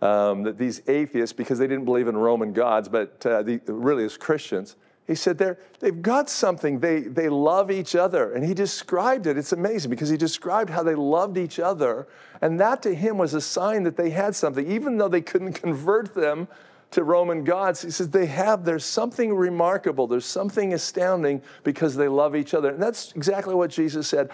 um, 0.00 0.42
that 0.44 0.56
these 0.56 0.80
atheists, 0.88 1.34
because 1.34 1.58
they 1.58 1.66
didn't 1.66 1.84
believe 1.84 2.08
in 2.08 2.16
Roman 2.16 2.54
gods, 2.54 2.88
but 2.88 3.24
uh, 3.26 3.42
the, 3.42 3.60
really 3.66 4.04
as 4.04 4.16
Christians, 4.16 4.76
he 5.06 5.14
said 5.14 5.36
they're, 5.36 5.58
they've 5.80 6.00
got 6.00 6.30
something. 6.30 6.80
They, 6.80 7.00
they 7.00 7.28
love 7.28 7.70
each 7.70 7.94
other. 7.94 8.32
And 8.32 8.42
he 8.42 8.54
described 8.54 9.26
it. 9.26 9.36
It's 9.36 9.52
amazing 9.52 9.90
because 9.90 10.08
he 10.08 10.16
described 10.16 10.70
how 10.70 10.82
they 10.82 10.94
loved 10.94 11.36
each 11.36 11.58
other. 11.58 12.08
And 12.40 12.58
that 12.58 12.82
to 12.82 12.94
him 12.94 13.18
was 13.18 13.34
a 13.34 13.40
sign 13.42 13.82
that 13.82 13.98
they 13.98 14.10
had 14.10 14.34
something. 14.34 14.68
Even 14.70 14.96
though 14.96 15.08
they 15.08 15.20
couldn't 15.20 15.52
convert 15.52 16.14
them 16.14 16.48
to 16.92 17.04
Roman 17.04 17.44
gods, 17.44 17.82
he 17.82 17.90
says 17.90 18.10
they 18.10 18.26
have, 18.26 18.64
there's 18.64 18.84
something 18.84 19.34
remarkable. 19.34 20.06
There's 20.06 20.26
something 20.26 20.72
astounding 20.72 21.42
because 21.64 21.96
they 21.96 22.08
love 22.08 22.36
each 22.36 22.54
other. 22.54 22.70
And 22.70 22.82
that's 22.82 23.12
exactly 23.12 23.54
what 23.54 23.70
Jesus 23.70 24.08
said. 24.08 24.30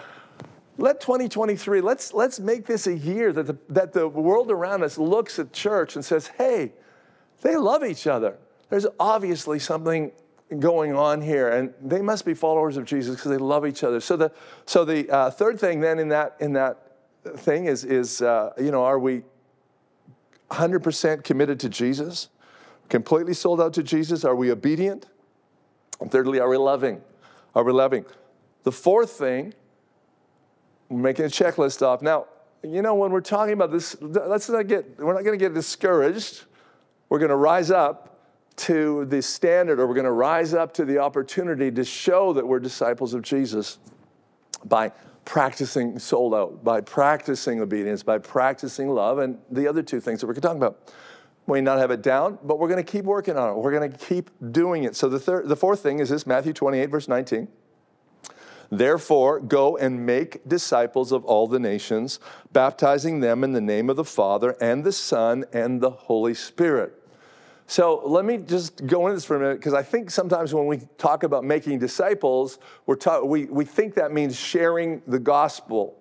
Let 0.77 1.01
2023, 1.01 1.81
let's, 1.81 2.13
let's 2.13 2.39
make 2.39 2.65
this 2.65 2.87
a 2.87 2.93
year 2.93 3.31
that 3.33 3.47
the, 3.47 3.57
that 3.69 3.93
the 3.93 4.07
world 4.07 4.49
around 4.51 4.83
us 4.83 4.97
looks 4.97 5.39
at 5.39 5.53
church 5.53 5.95
and 5.95 6.03
says, 6.03 6.27
hey, 6.27 6.73
they 7.41 7.57
love 7.57 7.83
each 7.83 8.07
other. 8.07 8.37
There's 8.69 8.87
obviously 8.99 9.59
something 9.59 10.11
going 10.59 10.95
on 10.95 11.21
here, 11.21 11.49
and 11.49 11.73
they 11.81 12.01
must 12.01 12.25
be 12.25 12.33
followers 12.33 12.77
of 12.77 12.85
Jesus 12.85 13.15
because 13.15 13.31
they 13.31 13.37
love 13.37 13.65
each 13.65 13.83
other. 13.83 13.99
So 13.99 14.15
the 14.15 14.31
so 14.65 14.85
the 14.85 15.09
uh, 15.09 15.29
third 15.31 15.59
thing 15.59 15.79
then 15.79 15.99
in 15.99 16.09
that 16.09 16.35
in 16.39 16.53
that 16.53 16.91
thing 17.37 17.65
is 17.65 17.83
is 17.83 18.21
uh, 18.21 18.53
you 18.57 18.71
know 18.71 18.83
are 18.83 18.99
we 18.99 19.23
100% 20.51 21.23
committed 21.23 21.59
to 21.61 21.69
Jesus, 21.69 22.29
completely 22.93 23.33
sold 23.33 23.59
out 23.59 23.73
to 23.73 23.81
Jesus? 23.81 24.23
Are 24.23 24.35
we 24.35 24.51
obedient? 24.51 25.07
And 25.99 26.11
thirdly, 26.11 26.39
are 26.39 26.47
we 26.47 26.57
loving? 26.57 27.01
Are 27.55 27.63
we 27.63 27.71
loving? 27.71 28.05
The 28.61 28.71
fourth 28.71 29.09
thing, 29.09 29.55
making 30.91 31.25
a 31.25 31.27
checklist 31.27 31.81
off. 31.81 32.03
Now, 32.03 32.27
you 32.61 32.83
know, 32.83 32.93
when 32.93 33.11
we're 33.11 33.21
talking 33.21 33.53
about 33.53 33.71
this, 33.71 33.99
let's 33.99 34.47
not 34.47 34.67
get, 34.67 34.99
we're 34.99 35.15
not 35.15 35.23
going 35.23 35.37
to 35.37 35.43
get 35.43 35.55
discouraged. 35.55 36.43
We're 37.09 37.17
going 37.17 37.29
to 37.29 37.35
rise 37.35 37.71
up 37.71 38.27
to 38.57 39.05
the 39.05 39.23
standard 39.23 39.79
or 39.79 39.87
we're 39.87 39.95
going 39.95 40.05
to 40.05 40.11
rise 40.11 40.53
up 40.53 40.71
to 40.75 40.85
the 40.85 40.99
opportunity 40.99 41.71
to 41.71 41.83
show 41.83 42.31
that 42.33 42.47
we're 42.47 42.59
disciples 42.59 43.15
of 43.15 43.23
Jesus 43.23 43.79
by 44.65 44.91
practicing 45.25 45.97
sold 45.97 46.35
out, 46.35 46.63
by 46.63 46.79
practicing 46.79 47.59
obedience, 47.59 48.03
by 48.03 48.19
practicing 48.19 48.87
love, 48.87 49.17
and 49.17 49.39
the 49.49 49.67
other 49.67 49.81
two 49.81 49.99
things 49.99 50.21
that 50.21 50.27
we're 50.27 50.35
talking 50.35 50.61
about. 50.61 50.93
May 51.47 51.61
not 51.61 51.77
have 51.77 51.91
it 51.91 52.01
down, 52.01 52.39
but 52.43 52.57
we're 52.57 52.69
going 52.69 52.83
to 52.83 52.89
keep 52.89 53.05
working 53.05 53.37
on 53.37 53.49
it. 53.49 53.53
We're 53.55 53.77
going 53.77 53.91
to 53.91 53.97
keep 53.97 54.29
doing 54.51 54.85
it. 54.85 54.95
So 54.95 55.09
the 55.09 55.19
third, 55.19 55.49
the 55.49 55.55
fourth 55.55 55.81
thing 55.81 55.99
is 55.99 56.09
this 56.09 56.25
Matthew 56.25 56.53
28, 56.53 56.85
verse 56.89 57.07
19. 57.07 57.47
Therefore, 58.71 59.39
go 59.39 59.77
and 59.77 60.05
make 60.05 60.47
disciples 60.47 61.11
of 61.11 61.25
all 61.25 61.47
the 61.47 61.59
nations, 61.59 62.19
baptizing 62.53 63.19
them 63.19 63.43
in 63.43 63.51
the 63.51 63.61
name 63.61 63.89
of 63.89 63.97
the 63.97 64.05
Father 64.05 64.55
and 64.61 64.83
the 64.83 64.91
Son 64.91 65.45
and 65.53 65.81
the 65.81 65.91
Holy 65.91 66.33
Spirit 66.33 67.03
so 67.67 68.01
let 68.05 68.25
me 68.25 68.37
just 68.37 68.85
go 68.85 69.07
into 69.07 69.15
this 69.15 69.25
for 69.25 69.37
a 69.37 69.39
minute 69.39 69.55
because 69.55 69.73
I 69.73 69.83
think 69.83 70.11
sometimes 70.11 70.53
when 70.53 70.67
we 70.67 70.79
talk 70.97 71.23
about 71.23 71.43
making 71.43 71.79
disciples, 71.79 72.59
we're 72.85 72.95
ta- 72.95 73.21
we, 73.21 73.45
we 73.45 73.65
think 73.65 73.95
that 73.95 74.11
means 74.11 74.37
sharing 74.37 75.01
the 75.07 75.19
gospel 75.19 75.97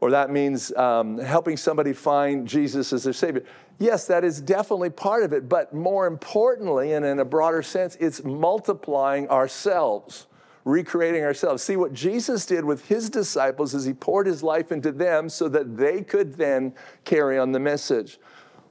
or 0.00 0.10
that 0.10 0.30
means 0.30 0.74
um, 0.76 1.18
helping 1.18 1.56
somebody 1.56 1.92
find 1.92 2.46
Jesus 2.46 2.92
as 2.92 3.04
their 3.04 3.12
Savior. 3.12 3.44
Yes, 3.78 4.06
that 4.06 4.24
is 4.24 4.40
definitely 4.40 4.90
part 4.90 5.22
of 5.22 5.32
it, 5.32 5.48
but 5.48 5.74
more 5.74 6.06
importantly, 6.06 6.92
and 6.92 7.04
in 7.04 7.18
a 7.20 7.24
broader 7.24 7.62
sense, 7.62 7.96
it's 8.00 8.24
multiplying 8.24 9.28
ourselves, 9.28 10.26
recreating 10.64 11.24
ourselves. 11.24 11.62
See, 11.62 11.76
what 11.76 11.92
Jesus 11.92 12.46
did 12.46 12.64
with 12.64 12.86
his 12.86 13.10
disciples 13.10 13.74
is 13.74 13.84
he 13.84 13.92
poured 13.92 14.26
his 14.26 14.42
life 14.42 14.72
into 14.72 14.92
them 14.92 15.28
so 15.28 15.48
that 15.48 15.76
they 15.76 16.02
could 16.02 16.34
then 16.34 16.74
carry 17.04 17.38
on 17.38 17.52
the 17.52 17.60
message. 17.60 18.18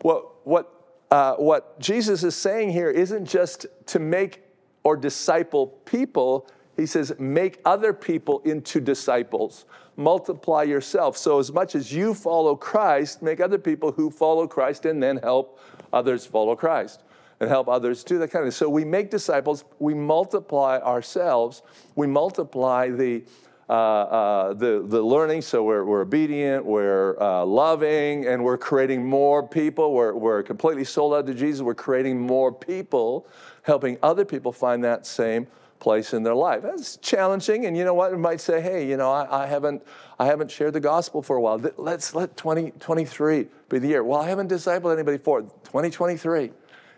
What, 0.02 0.46
what 0.48 0.72
uh, 1.12 1.36
what 1.36 1.80
Jesus 1.80 2.24
is 2.24 2.36
saying 2.36 2.72
here 2.72 2.90
isn't 2.90 3.26
just 3.26 3.68
to 3.86 4.00
make 4.00 4.42
or 4.84 4.98
disciple 4.98 5.68
people. 5.86 6.48
He 6.78 6.86
says, 6.86 7.14
make 7.20 7.60
other 7.64 7.94
people 7.94 8.42
into 8.44 8.82
disciples. 8.82 9.66
Multiply 9.98 10.64
yourself. 10.64 11.18
So, 11.18 11.40
as 11.40 11.52
much 11.52 11.76
as 11.76 11.94
you 11.94 12.14
follow 12.14 12.56
Christ, 12.56 13.22
make 13.22 13.40
other 13.40 13.58
people 13.58 13.92
who 13.92 14.10
follow 14.10 14.48
Christ 14.48 14.86
and 14.86 15.02
then 15.02 15.18
help 15.18 15.60
others 15.94 16.26
follow 16.26 16.56
Christ 16.56 17.04
and 17.40 17.50
help 17.50 17.68
others 17.68 18.04
do 18.04 18.18
that 18.20 18.30
kind 18.30 18.46
of 18.46 18.54
thing. 18.54 18.58
So, 18.58 18.70
we 18.70 18.84
make 18.84 19.10
disciples, 19.10 19.64
we 19.80 19.94
multiply 19.94 20.80
ourselves, 20.80 21.62
we 21.96 22.08
multiply 22.08 22.90
the 22.90 23.24
uh, 23.68 23.74
uh, 23.74 24.54
the, 24.54 24.86
the 24.86 25.02
learning. 25.02 25.42
So 25.42 25.64
we're, 25.64 25.84
we're 25.84 26.02
obedient, 26.02 26.64
we're 26.64 27.20
uh, 27.20 27.44
loving, 27.44 28.28
and 28.28 28.44
we're 28.44 28.60
creating 28.60 29.04
more 29.04 29.42
people. 29.42 29.92
We're, 29.92 30.14
we're 30.14 30.44
completely 30.44 30.84
sold 30.84 31.16
out 31.16 31.26
to 31.26 31.34
Jesus. 31.34 31.64
We're 31.64 31.74
creating 31.74 32.20
more 32.20 32.52
people, 32.52 33.28
helping 33.64 33.98
other 34.04 34.24
people 34.24 34.52
find 34.52 34.84
that 34.84 35.08
same 35.08 35.48
place 35.86 36.16
in 36.16 36.24
their 36.24 36.34
life. 36.34 36.64
That's 36.64 36.98
challenging, 36.98 37.68
and 37.68 37.78
you 37.78 37.86
know 37.86 37.94
what? 37.94 38.12
We 38.12 38.18
might 38.18 38.42
say, 38.42 38.60
hey, 38.60 38.90
you 38.90 38.98
know, 38.98 39.12
I, 39.12 39.44
I, 39.44 39.46
haven't, 39.46 39.86
I 40.18 40.26
haven't 40.26 40.50
shared 40.50 40.74
the 40.74 40.80
gospel 40.80 41.22
for 41.22 41.36
a 41.36 41.42
while. 41.42 41.62
Let's 41.78 42.16
let 42.16 42.36
2023 42.36 43.46
be 43.70 43.78
the 43.78 43.88
year. 43.88 44.04
Well, 44.04 44.20
I 44.20 44.28
haven't 44.28 44.50
discipled 44.50 44.92
anybody 44.92 45.20
for 45.20 45.42
it. 45.42 45.44
2023 45.66 46.50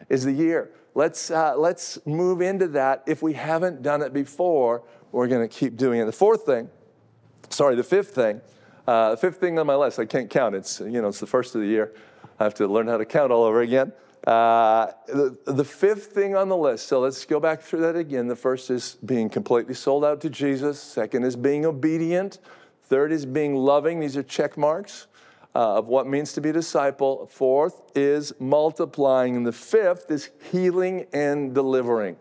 is 0.07 0.23
the 0.23 0.31
year. 0.31 0.71
Let's, 0.95 1.29
uh, 1.29 1.57
let's 1.57 1.99
move 2.05 2.41
into 2.41 2.69
that 2.69 3.03
if 3.07 3.21
we 3.21 3.33
haven't 3.33 3.81
done 3.81 4.01
it 4.01 4.13
before 4.13 4.83
we're 5.11 5.27
going 5.27 5.45
to 5.45 5.53
keep 5.53 5.75
doing 5.75 5.99
it. 5.99 6.05
The 6.05 6.13
fourth 6.13 6.45
thing, 6.45 6.69
sorry, 7.49 7.75
the 7.75 7.83
fifth 7.83 8.15
thing, 8.15 8.39
uh, 8.87 9.11
the 9.11 9.17
fifth 9.17 9.41
thing 9.41 9.59
on 9.59 9.67
my 9.67 9.75
list, 9.75 9.99
I 9.99 10.05
can't 10.05 10.29
count. 10.29 10.55
It's, 10.55 10.79
you 10.79 11.01
know, 11.01 11.09
it's 11.09 11.19
the 11.19 11.27
first 11.27 11.55
of 11.55 11.61
the 11.61 11.67
year. 11.67 11.93
I 12.39 12.45
have 12.45 12.53
to 12.53 12.67
learn 12.67 12.87
how 12.87 12.95
to 12.95 13.05
count 13.05 13.33
all 13.33 13.43
over 13.43 13.59
again. 13.59 13.91
Uh, 14.25 14.91
the, 15.07 15.37
the 15.45 15.63
fifth 15.63 16.07
thing 16.07 16.35
on 16.35 16.49
the 16.49 16.57
list, 16.57 16.87
so 16.87 16.99
let's 16.99 17.23
go 17.25 17.39
back 17.39 17.61
through 17.61 17.81
that 17.81 17.95
again. 17.95 18.27
The 18.27 18.35
first 18.35 18.69
is 18.69 18.97
being 19.05 19.29
completely 19.29 19.73
sold 19.73 20.03
out 20.03 20.19
to 20.21 20.29
Jesus. 20.29 20.81
Second 20.81 21.23
is 21.23 21.35
being 21.35 21.65
obedient. 21.65 22.39
Third 22.83 23.11
is 23.11 23.25
being 23.25 23.55
loving. 23.55 23.99
These 23.99 24.17
are 24.17 24.23
check 24.23 24.57
marks 24.57 25.07
uh, 25.55 25.77
of 25.77 25.87
what 25.87 26.07
means 26.07 26.33
to 26.33 26.41
be 26.41 26.49
a 26.49 26.53
disciple. 26.53 27.27
Fourth 27.27 27.81
is 27.95 28.33
multiplying. 28.39 29.35
And 29.35 29.45
the 29.45 29.53
fifth 29.53 30.11
is 30.11 30.29
healing 30.51 31.05
and 31.13 31.53
delivering 31.53 32.17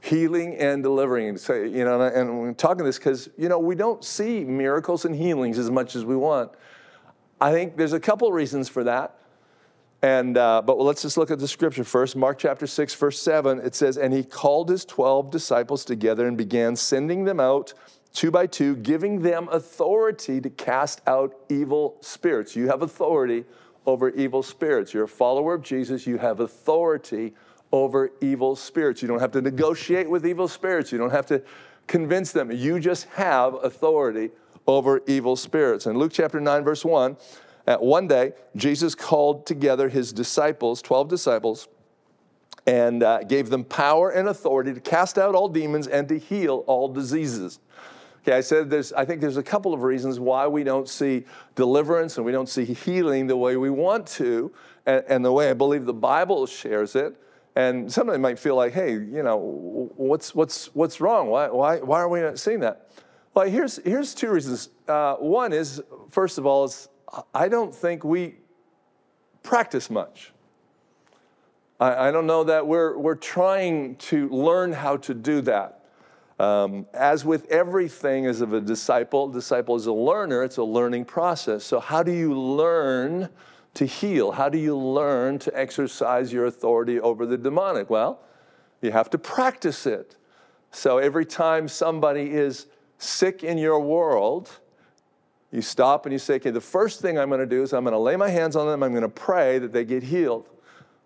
healing 0.00 0.56
and 0.56 0.82
delivering. 0.82 1.36
Say, 1.36 1.68
you 1.68 1.84
know, 1.84 2.00
and 2.00 2.30
I'm 2.48 2.54
talking 2.54 2.84
this 2.84 2.98
because 2.98 3.28
you 3.36 3.48
know 3.48 3.58
we 3.58 3.74
don't 3.74 4.04
see 4.04 4.44
miracles 4.44 5.04
and 5.04 5.14
healings 5.14 5.58
as 5.58 5.70
much 5.70 5.94
as 5.94 6.04
we 6.04 6.16
want. 6.16 6.50
I 7.40 7.52
think 7.52 7.76
there's 7.76 7.92
a 7.92 8.00
couple 8.00 8.30
reasons 8.32 8.68
for 8.68 8.84
that. 8.84 9.18
And 10.02 10.38
uh, 10.38 10.62
but 10.62 10.78
let's 10.78 11.02
just 11.02 11.16
look 11.16 11.30
at 11.30 11.38
the 11.38 11.48
scripture 11.48 11.84
first. 11.84 12.16
Mark 12.16 12.38
chapter 12.38 12.66
six, 12.66 12.94
verse 12.94 13.20
seven. 13.20 13.60
It 13.60 13.74
says, 13.74 13.98
"And 13.98 14.14
he 14.14 14.24
called 14.24 14.70
his 14.70 14.84
twelve 14.84 15.30
disciples 15.30 15.84
together 15.84 16.26
and 16.26 16.36
began 16.36 16.76
sending 16.76 17.24
them 17.24 17.40
out." 17.40 17.74
Two 18.12 18.30
by 18.30 18.46
two, 18.46 18.74
giving 18.76 19.22
them 19.22 19.48
authority 19.52 20.40
to 20.40 20.50
cast 20.50 21.00
out 21.06 21.32
evil 21.48 21.96
spirits. 22.00 22.56
You 22.56 22.66
have 22.66 22.82
authority 22.82 23.44
over 23.86 24.10
evil 24.10 24.42
spirits. 24.42 24.92
You're 24.92 25.04
a 25.04 25.08
follower 25.08 25.54
of 25.54 25.62
Jesus, 25.62 26.06
you 26.06 26.18
have 26.18 26.40
authority 26.40 27.34
over 27.72 28.10
evil 28.20 28.56
spirits. 28.56 29.00
You 29.02 29.08
don't 29.08 29.20
have 29.20 29.32
to 29.32 29.40
negotiate 29.42 30.10
with 30.10 30.26
evil 30.26 30.48
spirits. 30.48 30.90
You 30.90 30.98
don't 30.98 31.10
have 31.10 31.26
to 31.26 31.42
convince 31.86 32.32
them. 32.32 32.50
You 32.50 32.80
just 32.80 33.04
have 33.10 33.54
authority 33.62 34.30
over 34.66 35.02
evil 35.06 35.36
spirits. 35.36 35.86
In 35.86 35.96
Luke 35.96 36.12
chapter 36.12 36.40
9, 36.40 36.64
verse 36.64 36.84
1, 36.84 37.16
at 37.70 37.80
one 37.80 38.08
day, 38.08 38.32
Jesus 38.56 38.96
called 38.96 39.46
together 39.46 39.88
his 39.88 40.12
disciples, 40.12 40.82
12 40.82 41.06
disciples, 41.06 41.68
and 42.66 43.04
uh, 43.04 43.22
gave 43.22 43.48
them 43.48 43.62
power 43.62 44.10
and 44.10 44.26
authority 44.26 44.74
to 44.74 44.80
cast 44.80 45.18
out 45.18 45.36
all 45.36 45.48
demons 45.48 45.86
and 45.86 46.08
to 46.08 46.18
heal 46.18 46.64
all 46.66 46.88
diseases. 46.88 47.60
Okay, 48.22 48.32
I 48.32 48.40
said 48.40 48.70
there's, 48.70 48.92
I 48.92 49.04
think 49.04 49.20
there's 49.20 49.36
a 49.36 49.42
couple 49.42 49.72
of 49.72 49.84
reasons 49.84 50.18
why 50.18 50.48
we 50.48 50.64
don't 50.64 50.88
see 50.88 51.24
deliverance 51.54 52.16
and 52.16 52.26
we 52.26 52.32
don't 52.32 52.48
see 52.48 52.64
healing 52.64 53.28
the 53.28 53.36
way 53.36 53.56
we 53.56 53.70
want 53.70 54.04
to, 54.08 54.52
and, 54.84 55.04
and 55.06 55.24
the 55.24 55.30
way 55.30 55.48
I 55.48 55.54
believe 55.54 55.84
the 55.84 55.94
Bible 55.94 56.46
shares 56.46 56.96
it. 56.96 57.16
And 57.54 57.90
somebody 57.92 58.18
might 58.18 58.40
feel 58.40 58.56
like, 58.56 58.72
hey, 58.72 58.94
you 58.94 59.22
know, 59.22 59.92
what's, 59.96 60.34
what's, 60.34 60.74
what's 60.74 61.00
wrong? 61.00 61.28
Why, 61.28 61.46
why, 61.46 61.76
why 61.76 62.00
are 62.00 62.08
we 62.08 62.20
not 62.20 62.36
seeing 62.40 62.58
that? 62.60 62.90
Well, 63.32 63.46
here's, 63.46 63.76
here's 63.84 64.12
two 64.12 64.30
reasons. 64.32 64.70
Uh, 64.88 65.14
one 65.14 65.52
is, 65.52 65.80
first 66.10 66.36
of 66.36 66.46
all, 66.46 66.64
is 66.64 66.88
I 67.34 67.48
don't 67.48 67.74
think 67.74 68.04
we 68.04 68.36
practice 69.42 69.90
much. 69.90 70.32
I, 71.78 72.08
I 72.08 72.10
don't 72.10 72.26
know 72.26 72.44
that 72.44 72.66
we're, 72.66 72.96
we're 72.96 73.16
trying 73.16 73.96
to 73.96 74.28
learn 74.28 74.72
how 74.72 74.96
to 74.98 75.14
do 75.14 75.40
that. 75.42 75.84
Um, 76.38 76.86
as 76.94 77.24
with 77.24 77.50
everything 77.50 78.26
as 78.26 78.40
of 78.40 78.52
a 78.52 78.60
disciple, 78.60 79.28
disciple 79.28 79.76
is 79.76 79.86
a 79.86 79.92
learner, 79.92 80.42
it's 80.42 80.56
a 80.56 80.64
learning 80.64 81.04
process. 81.04 81.64
So, 81.64 81.80
how 81.80 82.02
do 82.02 82.12
you 82.12 82.32
learn 82.32 83.28
to 83.74 83.84
heal? 83.84 84.32
How 84.32 84.48
do 84.48 84.56
you 84.56 84.76
learn 84.76 85.38
to 85.40 85.58
exercise 85.58 86.32
your 86.32 86.46
authority 86.46 86.98
over 86.98 87.26
the 87.26 87.36
demonic? 87.36 87.90
Well, 87.90 88.20
you 88.80 88.90
have 88.92 89.10
to 89.10 89.18
practice 89.18 89.86
it. 89.86 90.16
So 90.70 90.98
every 90.98 91.26
time 91.26 91.68
somebody 91.68 92.30
is 92.30 92.66
sick 92.98 93.42
in 93.42 93.58
your 93.58 93.80
world, 93.80 94.60
you 95.50 95.62
stop 95.62 96.06
and 96.06 96.12
you 96.12 96.18
say, 96.18 96.34
okay, 96.34 96.50
the 96.50 96.60
first 96.60 97.00
thing 97.00 97.18
I'm 97.18 97.28
going 97.28 97.40
to 97.40 97.46
do 97.46 97.62
is 97.62 97.72
I'm 97.72 97.84
going 97.84 97.92
to 97.92 97.98
lay 97.98 98.16
my 98.16 98.28
hands 98.28 98.56
on 98.56 98.66
them, 98.66 98.82
I'm 98.82 98.92
going 98.92 99.02
to 99.02 99.08
pray 99.08 99.58
that 99.58 99.72
they 99.72 99.84
get 99.84 100.04
healed. 100.04 100.48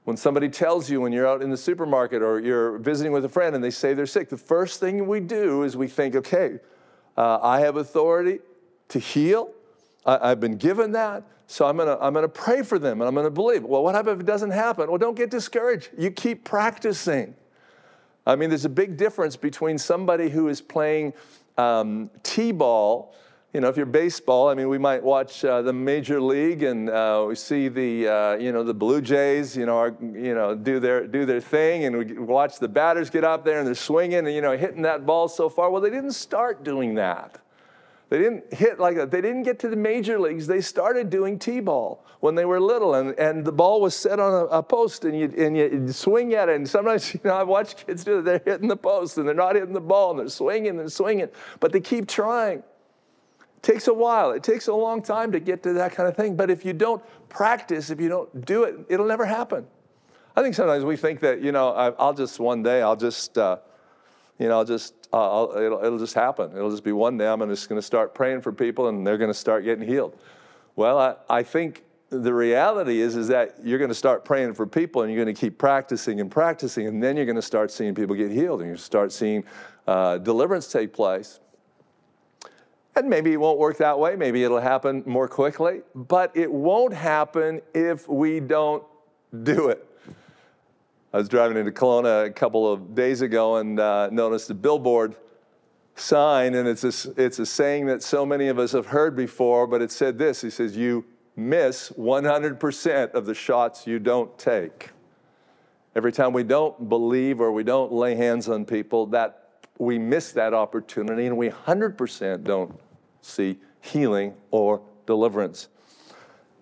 When 0.05 0.19
somebody 0.19 0.51
tells 0.51 0.91
you 0.91 1.01
when 1.01 1.13
you're 1.13 1.27
out 1.27 1.41
in 1.41 1.49
the 1.49 1.57
supermarket 1.57 2.21
or 2.21 2.39
you're 2.39 2.77
visiting 2.79 3.11
with 3.11 3.25
a 3.25 3.29
friend 3.29 3.55
and 3.55 3.65
they 3.65 3.71
say 3.71 3.95
they're 3.95 4.05
sick, 4.05 4.29
the 4.29 4.37
first 4.37 4.79
thing 4.79 5.07
we 5.07 5.21
do 5.21 5.63
is 5.63 5.79
we 5.79 5.89
think, 5.89 6.15
okay, 6.15 6.59
uh, 7.17 7.39
I 7.41 7.61
have 7.61 7.77
authority 7.77 8.41
to 8.89 8.99
heal. 8.99 9.51
I, 10.05 10.29
have 10.29 10.41
been 10.41 10.59
given 10.59 10.93
that, 10.93 11.23
so 11.47 11.65
I'm 11.65 11.79
gonna, 11.79 11.97
I'm 11.99 12.13
gonna 12.13 12.29
pray 12.29 12.63
for 12.63 12.79
them 12.79 13.01
and 13.01 13.09
I'm 13.09 13.15
gonna 13.15 13.31
believe. 13.31 13.65
Well, 13.65 13.83
what 13.83 13.95
happens 13.95 14.17
if 14.17 14.21
it 14.21 14.27
doesn't 14.27 14.51
happen? 14.51 14.91
Well, 14.91 14.99
don't 14.99 15.17
get 15.17 15.31
discouraged. 15.31 15.89
You 15.97 16.11
keep 16.11 16.45
practicing. 16.45 17.35
I 18.27 18.37
mean, 18.37 18.51
there's 18.51 18.67
a 18.67 18.71
big 18.71 18.99
difference 18.99 19.37
between 19.37 19.79
somebody 19.79 20.29
who 20.29 20.49
is 20.49 20.61
playing 20.61 21.15
um, 21.57 22.11
T 22.23 22.53
ball 22.53 23.15
you 23.55 23.61
know, 23.61 23.69
if 23.69 23.77
you're 23.77 23.87
baseball, 23.87 24.49
I 24.49 24.55
mean, 24.55 24.69
we 24.69 24.79
might 24.79 25.01
watch 25.01 25.45
uh, 25.45 25.63
the 25.63 25.73
major 25.73 26.21
league 26.21 26.65
and 26.65 26.91
uh, 26.91 27.25
we 27.29 27.37
see 27.37 27.69
the, 27.69 28.09
uh, 28.09 28.35
you 28.35 28.51
know, 28.51 28.65
the 28.65 28.75
Blue 28.75 29.01
Jays, 29.01 29.57
you 29.57 29.65
know, 29.65 29.79
are, 29.79 29.97
you 30.01 30.35
know, 30.35 30.57
do 30.57 30.81
their 30.81 31.07
do 31.07 31.25
their 31.25 31.41
thing, 31.41 31.85
and 31.85 31.97
we 31.97 32.19
watch 32.19 32.59
the 32.59 32.67
batters 32.67 33.11
get 33.11 33.23
up 33.23 33.45
there 33.45 33.59
and 33.59 33.67
they're 33.67 33.77
swinging 33.77 34.19
and 34.19 34.35
you 34.35 34.41
know 34.41 34.57
hitting 34.57 34.83
that 34.83 35.07
ball 35.07 35.29
so 35.29 35.49
far. 35.49 35.71
Well, 35.71 35.81
they 35.81 35.91
didn't 35.91 36.13
start 36.13 36.65
doing 36.65 36.97
that. 36.97 37.39
They 38.09 38.19
didn't 38.19 38.53
hit 38.53 38.81
like 38.81 38.97
that. 38.97 39.13
They 39.13 39.21
didn't 39.21 39.45
get 39.45 39.61
to 39.61 39.69
the 39.69 39.77
major 39.77 40.19
leagues. 40.19 40.49
They 40.49 40.61
started 40.61 41.09
doing 41.09 41.39
T-ball 41.39 42.05
when 42.21 42.35
they 42.35 42.45
were 42.45 42.61
little, 42.61 42.95
and, 42.95 43.19
and 43.19 43.45
the 43.45 43.53
ball 43.53 43.81
was 43.81 43.95
set 43.95 44.19
on 44.19 44.33
a, 44.33 44.45
a 44.47 44.63
post, 44.65 45.05
and 45.05 45.17
you 45.17 45.33
and 45.39 45.57
you 45.57 45.93
swing 45.93 46.35
at 46.35 46.49
it. 46.49 46.57
And 46.57 46.69
sometimes, 46.69 47.15
you 47.15 47.21
know, 47.23 47.35
I 47.35 47.45
watch 47.45 47.87
kids 47.87 48.03
do 48.03 48.19
it. 48.19 48.23
They're 48.23 48.43
hitting 48.45 48.67
the 48.67 48.77
post, 48.77 49.17
and 49.17 49.29
they're 49.29 49.35
not 49.35 49.55
hitting 49.55 49.75
the 49.75 49.81
ball, 49.81 50.11
and 50.11 50.19
they're 50.19 50.29
swinging 50.29 50.81
and 50.81 50.91
swinging, 50.91 51.29
but 51.61 51.71
they 51.71 51.81
keep 51.81 52.09
trying 52.09 52.65
takes 53.65 53.89
a 53.89 53.95
while. 53.95 54.31
It 54.31 54.45
takes 54.45 54.69
a 54.69 54.75
long 54.75 55.03
time 55.03 55.33
to 55.33 55.41
get 55.41 55.63
to 55.65 55.73
that 55.73 55.93
kind 55.93 56.09
of 56.09 56.17
thing. 56.17 56.37
But 56.37 56.51
if 56.51 56.65
you 56.65 56.73
don't 56.73 57.03
practice, 57.29 57.91
if 57.91 58.01
you 58.01 58.09
don't 58.09 58.45
do 58.45 58.63
it, 58.65 58.77
it'll 58.89 59.07
never 59.07 59.25
happen. 59.25 59.67
I 60.37 60.43
think 60.43 60.55
sometimes 60.55 60.85
we 60.85 60.97
think 60.97 61.21
that, 61.21 61.43
you 61.43 61.51
know, 61.51 61.71
I'll 61.99 62.15
just 62.15 62.39
one 62.39 62.63
day, 62.63 62.83
I'll 62.83 62.97
just, 62.97 63.39
uh, 63.39 63.59
you 64.39 64.49
know, 64.49 64.59
I'll 64.59 64.65
just, 64.65 64.95
uh, 65.13 65.17
I'll, 65.17 65.57
it'll, 65.57 65.85
it'll 65.85 65.99
just 65.99 66.15
happen. 66.15 66.51
It'll 66.57 66.71
just 66.71 66.85
be 66.85 66.93
one 66.93 67.17
day 67.17 67.27
I'm 67.27 67.41
just 67.49 67.69
going 67.69 67.81
to 67.81 67.87
start 67.87 68.15
praying 68.15 68.43
for 68.43 68.53
people 68.53 68.89
and 68.89 69.07
they're 69.07 69.19
going 69.19 69.31
to 69.31 69.35
start 69.35 69.65
getting 69.65 69.87
healed. 69.87 70.19
Well, 70.77 70.99
I, 70.99 71.15
I 71.31 71.43
think 71.45 71.85
the 72.11 72.35
reality 72.35 73.01
is, 73.01 73.17
is 73.17 73.29
that 73.29 73.57
you're 73.63 73.79
going 73.79 73.91
to 73.91 73.95
start 73.95 74.25
praying 74.25 74.55
for 74.55 74.67
people 74.67 75.03
and 75.03 75.13
you're 75.13 75.25
going 75.25 75.35
to 75.35 75.41
keep 75.41 75.57
practicing 75.57 76.21
and 76.21 76.31
practicing, 76.31 76.87
and 76.87 77.03
then 77.03 77.17
you're 77.17 77.27
going 77.27 77.37
to 77.37 77.43
start 77.43 77.71
seeing 77.71 77.95
people 77.95 78.15
get 78.15 78.31
healed 78.31 78.61
and 78.61 78.71
you 78.71 78.77
start 78.77 79.13
seeing 79.13 79.45
uh, 79.87 80.19
deliverance 80.19 80.71
take 80.71 80.93
place. 80.93 81.41
And 82.97 83.09
maybe 83.09 83.33
it 83.33 83.37
won't 83.37 83.59
work 83.59 83.79
that 83.79 83.99
way. 83.99 84.15
Maybe 84.15 84.45
it'll 84.45 84.61
happen 84.61 85.03
more 85.05 85.27
quickly, 85.27 85.83
but 85.95 86.37
it 86.37 86.51
won't 86.51 86.95
happen 86.95 87.61
if 87.75 88.09
we 88.09 88.39
don't 88.39 88.85
do 89.43 89.69
it. 89.69 89.85
I 91.13 91.19
was 91.19 91.29
driving 91.29 91.57
into 91.57 91.73
Kelowna 91.73 92.27
a 92.27 92.31
couple 92.31 92.73
of 92.73 92.95
days 92.95 93.21
ago 93.21 93.57
and 93.57 93.79
uh, 93.81 94.11
noticed 94.11 94.51
a 94.51 94.55
billboard 94.55 95.17
sign, 95.97 96.55
and 96.55 96.69
it's 96.69 96.85
a, 96.85 97.13
it's 97.17 97.39
a 97.39 97.47
saying 97.47 97.87
that 97.87 98.03
so 98.03 98.27
many 98.27 98.49
of 98.49 98.59
us 98.59 98.73
have 98.73 98.87
heard 98.87 99.17
before, 99.17 99.67
but 99.67 99.81
it 99.83 99.93
said 99.93 100.19
this 100.19 100.41
He 100.41 100.51
says, 100.51 100.77
You 100.77 101.05
miss 101.37 101.91
100% 101.91 103.13
of 103.13 103.27
the 103.27 103.35
shots 103.35 103.87
you 103.87 103.99
don't 103.99 104.37
take. 104.39 104.91
Every 105.97 106.13
time 106.13 106.33
we 106.33 106.43
don't 106.43 106.89
believe 106.89 107.41
or 107.41 107.53
we 107.53 107.63
don't 107.63 107.93
lay 107.93 108.17
hands 108.17 108.49
on 108.49 108.65
people, 108.65 109.07
that 109.07 109.45
we 109.79 109.99
miss 109.99 110.33
that 110.33 110.55
opportunity 110.55 111.27
and 111.27 111.37
we 111.37 111.49
100% 111.49 112.45
don't 112.45 112.81
see 113.25 113.59
healing 113.81 114.35
or 114.51 114.83
deliverance. 115.07 115.69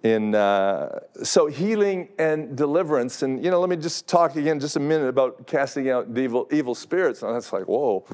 In, 0.02 0.34
uh, 0.34 0.98
so 1.22 1.46
healing 1.46 2.08
and 2.18 2.56
deliverance, 2.56 3.22
and 3.22 3.44
you 3.44 3.50
know, 3.52 3.60
let 3.60 3.70
me 3.70 3.76
just 3.76 4.08
talk 4.08 4.34
again 4.34 4.58
just 4.58 4.74
a 4.74 4.80
minute 4.80 5.06
about 5.06 5.46
casting 5.46 5.90
out 5.90 6.08
evil, 6.16 6.48
evil 6.50 6.74
spirits. 6.74 7.22
And 7.22 7.32
that's 7.34 7.52
like, 7.52 7.66
whoa, 7.68 8.04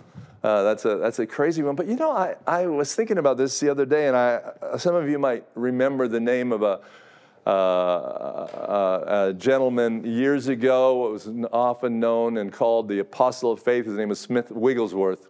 uh, 0.42 0.62
that's 0.64 0.84
a 0.84 0.96
that's 0.96 1.18
a 1.18 1.26
crazy 1.26 1.62
one. 1.62 1.76
But 1.76 1.86
you 1.86 1.96
know, 1.96 2.10
I, 2.10 2.36
I 2.46 2.66
was 2.66 2.94
thinking 2.94 3.16
about 3.16 3.38
this 3.38 3.58
the 3.58 3.70
other 3.70 3.86
day, 3.86 4.06
and 4.06 4.16
I 4.16 4.40
some 4.76 4.94
of 4.94 5.08
you 5.08 5.18
might 5.18 5.44
remember 5.54 6.08
the 6.08 6.20
name 6.20 6.52
of 6.52 6.62
a 6.62 6.80
uh, 7.46 7.50
uh, 7.50 9.28
a 9.30 9.32
gentleman 9.32 10.04
years 10.04 10.48
ago, 10.48 10.96
what 10.96 11.12
was 11.12 11.30
often 11.50 11.98
known 11.98 12.36
and 12.36 12.52
called 12.52 12.88
the 12.88 12.98
Apostle 12.98 13.52
of 13.52 13.62
Faith. 13.62 13.86
His 13.86 13.94
name 13.94 14.10
was 14.10 14.20
Smith 14.20 14.50
Wigglesworth. 14.50 15.27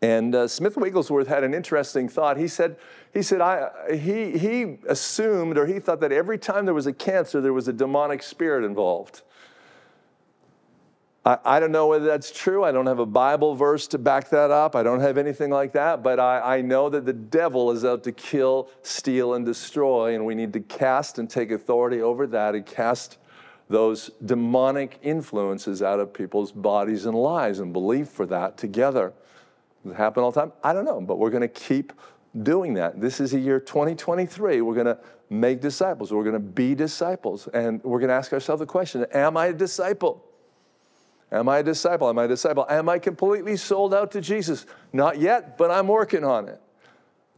And 0.00 0.34
uh, 0.34 0.46
Smith 0.46 0.76
Wigglesworth 0.76 1.26
had 1.26 1.42
an 1.42 1.54
interesting 1.54 2.08
thought. 2.08 2.36
He 2.36 2.46
said, 2.46 2.76
he, 3.12 3.22
said 3.22 3.40
I, 3.40 3.96
he, 3.96 4.38
he 4.38 4.78
assumed 4.88 5.58
or 5.58 5.66
he 5.66 5.80
thought 5.80 6.00
that 6.00 6.12
every 6.12 6.38
time 6.38 6.66
there 6.66 6.74
was 6.74 6.86
a 6.86 6.92
cancer, 6.92 7.40
there 7.40 7.52
was 7.52 7.66
a 7.66 7.72
demonic 7.72 8.22
spirit 8.22 8.64
involved. 8.64 9.22
I, 11.24 11.38
I 11.44 11.60
don't 11.60 11.72
know 11.72 11.88
whether 11.88 12.06
that's 12.06 12.30
true. 12.30 12.62
I 12.62 12.70
don't 12.70 12.86
have 12.86 13.00
a 13.00 13.06
Bible 13.06 13.56
verse 13.56 13.88
to 13.88 13.98
back 13.98 14.30
that 14.30 14.52
up. 14.52 14.76
I 14.76 14.84
don't 14.84 15.00
have 15.00 15.18
anything 15.18 15.50
like 15.50 15.72
that. 15.72 16.04
But 16.04 16.20
I, 16.20 16.58
I 16.58 16.60
know 16.62 16.88
that 16.90 17.04
the 17.04 17.12
devil 17.12 17.72
is 17.72 17.84
out 17.84 18.04
to 18.04 18.12
kill, 18.12 18.70
steal, 18.82 19.34
and 19.34 19.44
destroy. 19.44 20.14
And 20.14 20.24
we 20.24 20.36
need 20.36 20.52
to 20.52 20.60
cast 20.60 21.18
and 21.18 21.28
take 21.28 21.50
authority 21.50 22.02
over 22.02 22.26
that 22.28 22.54
and 22.54 22.64
cast 22.64 23.18
those 23.68 24.10
demonic 24.24 24.98
influences 25.02 25.82
out 25.82 26.00
of 26.00 26.14
people's 26.14 26.52
bodies 26.52 27.04
and 27.04 27.16
lives 27.16 27.58
and 27.58 27.72
believe 27.72 28.08
for 28.08 28.24
that 28.26 28.56
together. 28.56 29.12
Does 29.82 29.92
it 29.92 29.96
happen 29.96 30.22
all 30.22 30.30
the 30.30 30.40
time? 30.40 30.52
I 30.62 30.72
don't 30.72 30.84
know, 30.84 31.00
but 31.00 31.18
we're 31.18 31.30
going 31.30 31.42
to 31.42 31.48
keep 31.48 31.92
doing 32.42 32.74
that. 32.74 33.00
This 33.00 33.20
is 33.20 33.34
a 33.34 33.38
year 33.38 33.60
2023. 33.60 34.60
We're 34.60 34.74
going 34.74 34.86
to 34.86 34.98
make 35.30 35.60
disciples. 35.60 36.12
We're 36.12 36.24
going 36.24 36.34
to 36.34 36.40
be 36.40 36.74
disciples. 36.74 37.48
And 37.48 37.82
we're 37.84 37.98
going 37.98 38.08
to 38.08 38.14
ask 38.14 38.32
ourselves 38.32 38.60
the 38.60 38.66
question 38.66 39.06
Am 39.12 39.36
I 39.36 39.46
a 39.46 39.52
disciple? 39.52 40.24
Am 41.30 41.48
I 41.48 41.58
a 41.58 41.62
disciple? 41.62 42.08
Am 42.08 42.18
I 42.18 42.24
a 42.24 42.28
disciple? 42.28 42.66
Am 42.68 42.88
I 42.88 42.98
completely 42.98 43.56
sold 43.56 43.92
out 43.92 44.12
to 44.12 44.20
Jesus? 44.20 44.64
Not 44.92 45.18
yet, 45.18 45.58
but 45.58 45.70
I'm 45.70 45.86
working 45.86 46.24
on 46.24 46.48
it. 46.48 46.60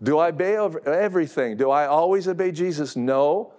Do 0.03 0.19
I 0.19 0.29
obey 0.29 0.57
everything? 0.87 1.57
Do 1.57 1.71
I 1.71 1.87
always 1.87 2.29
obey 2.29 2.53
Jesus? 2.53 2.97
No, 2.97 3.53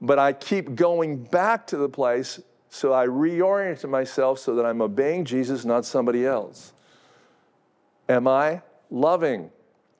but 0.00 0.18
I 0.18 0.32
keep 0.32 0.74
going 0.74 1.24
back 1.24 1.66
to 1.68 1.76
the 1.76 1.88
place 1.88 2.40
so 2.68 2.92
I 2.92 3.06
reorient 3.06 3.88
myself 3.88 4.38
so 4.38 4.54
that 4.54 4.64
I'm 4.64 4.80
obeying 4.80 5.24
Jesus, 5.24 5.64
not 5.64 5.84
somebody 5.84 6.24
else. 6.24 6.72
Am 8.10 8.26
I 8.26 8.60
loving? 8.90 9.52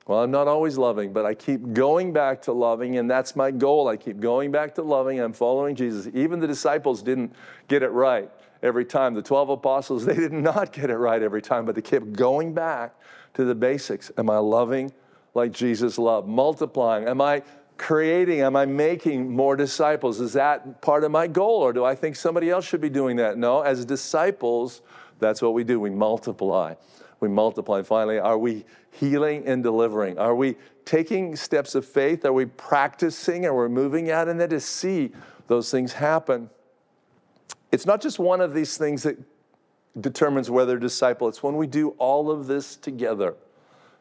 Well, 0.05 0.21
I'm 0.21 0.31
not 0.31 0.49
always 0.49 0.77
loving, 0.77 1.13
but 1.13 1.25
I 1.25 1.33
keep 1.33 1.71
going 1.71 2.11
back 2.11 2.41
to 2.41 2.51
loving, 2.51 2.97
and 2.97 3.09
that's 3.09 3.37
my 3.37 3.51
goal. 3.51 3.87
I 3.87 3.95
keep 3.95 4.19
going 4.19 4.51
back 4.51 4.75
to 4.75 4.81
loving. 4.81 5.21
I'm 5.21 5.31
following 5.31 5.77
Jesus. 5.77 6.13
Even 6.13 6.41
the 6.41 6.47
disciples 6.47 7.01
didn't 7.01 7.33
get 7.69 7.83
it 7.83 7.91
right 7.91 8.29
every 8.61 8.83
time. 8.83 9.13
The 9.13 9.21
12 9.21 9.51
apostles, 9.51 10.05
they 10.07 10.15
did 10.15 10.33
not 10.33 10.73
get 10.73 10.89
it 10.89 10.97
right 10.97 11.21
every 11.21 11.41
time, 11.41 11.65
but 11.65 11.73
they 11.73 11.81
kept 11.81 12.11
going 12.11 12.53
back 12.53 12.99
to 13.35 13.45
the 13.45 13.55
basics. 13.55 14.11
Am 14.17 14.29
I 14.29 14.39
loving 14.39 14.91
like 15.33 15.53
Jesus 15.53 15.97
loved? 15.97 16.27
Multiplying? 16.27 17.07
Am 17.07 17.21
I 17.21 17.43
creating? 17.77 18.41
Am 18.41 18.57
I 18.57 18.65
making 18.65 19.31
more 19.31 19.55
disciples? 19.55 20.19
Is 20.19 20.33
that 20.33 20.81
part 20.81 21.05
of 21.05 21.11
my 21.11 21.27
goal, 21.27 21.61
or 21.61 21.71
do 21.71 21.85
I 21.85 21.95
think 21.95 22.17
somebody 22.17 22.49
else 22.49 22.65
should 22.65 22.81
be 22.81 22.89
doing 22.89 23.15
that? 23.15 23.37
No, 23.37 23.61
as 23.61 23.85
disciples, 23.85 24.81
that's 25.19 25.41
what 25.41 25.53
we 25.53 25.63
do. 25.63 25.79
We 25.79 25.91
multiply 25.91 26.73
we 27.21 27.29
multiply. 27.29 27.81
Finally, 27.83 28.19
are 28.19 28.37
we 28.37 28.65
healing 28.91 29.47
and 29.47 29.63
delivering? 29.63 30.17
Are 30.17 30.35
we 30.35 30.57
taking 30.83 31.35
steps 31.35 31.75
of 31.75 31.85
faith? 31.85 32.25
Are 32.25 32.33
we 32.33 32.45
practicing? 32.45 33.45
Are 33.45 33.55
we 33.55 33.69
moving 33.69 34.11
out? 34.11 34.27
And 34.27 34.39
then 34.39 34.49
to 34.49 34.59
see 34.59 35.11
those 35.47 35.71
things 35.71 35.93
happen. 35.93 36.49
It's 37.71 37.85
not 37.85 38.01
just 38.01 38.19
one 38.19 38.41
of 38.41 38.53
these 38.53 38.75
things 38.75 39.03
that 39.03 39.17
determines 39.99 40.49
whether 40.49 40.77
disciple, 40.77 41.27
it's 41.27 41.43
when 41.43 41.55
we 41.55 41.67
do 41.67 41.89
all 41.97 42.31
of 42.31 42.47
this 42.47 42.75
together. 42.75 43.35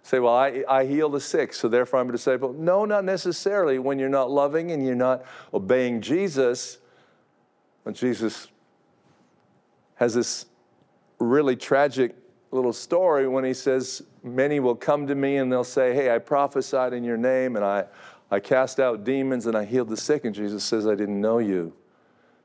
Say, 0.02 0.18
well, 0.18 0.34
I, 0.34 0.64
I 0.66 0.86
heal 0.86 1.10
the 1.10 1.20
sick, 1.20 1.52
so 1.52 1.68
therefore 1.68 2.00
I'm 2.00 2.08
a 2.08 2.12
disciple. 2.12 2.54
No, 2.54 2.86
not 2.86 3.04
necessarily. 3.04 3.78
When 3.78 3.98
you're 3.98 4.08
not 4.08 4.30
loving 4.30 4.70
and 4.72 4.84
you're 4.84 4.94
not 4.94 5.24
obeying 5.52 6.00
Jesus, 6.00 6.78
when 7.82 7.94
Jesus 7.94 8.48
has 9.96 10.14
this 10.14 10.46
really 11.18 11.54
tragic 11.54 12.14
little 12.50 12.72
story 12.72 13.28
when 13.28 13.44
he 13.44 13.54
says, 13.54 14.02
Many 14.22 14.60
will 14.60 14.74
come 14.74 15.06
to 15.06 15.14
me 15.14 15.36
and 15.36 15.50
they'll 15.50 15.64
say, 15.64 15.94
Hey, 15.94 16.14
I 16.14 16.18
prophesied 16.18 16.92
in 16.92 17.04
your 17.04 17.16
name 17.16 17.56
and 17.56 17.64
I, 17.64 17.84
I 18.30 18.40
cast 18.40 18.80
out 18.80 19.04
demons 19.04 19.46
and 19.46 19.56
I 19.56 19.64
healed 19.64 19.88
the 19.88 19.96
sick. 19.96 20.24
And 20.24 20.34
Jesus 20.34 20.64
says, 20.64 20.86
I 20.86 20.94
didn't 20.94 21.20
know 21.20 21.38
you. 21.38 21.72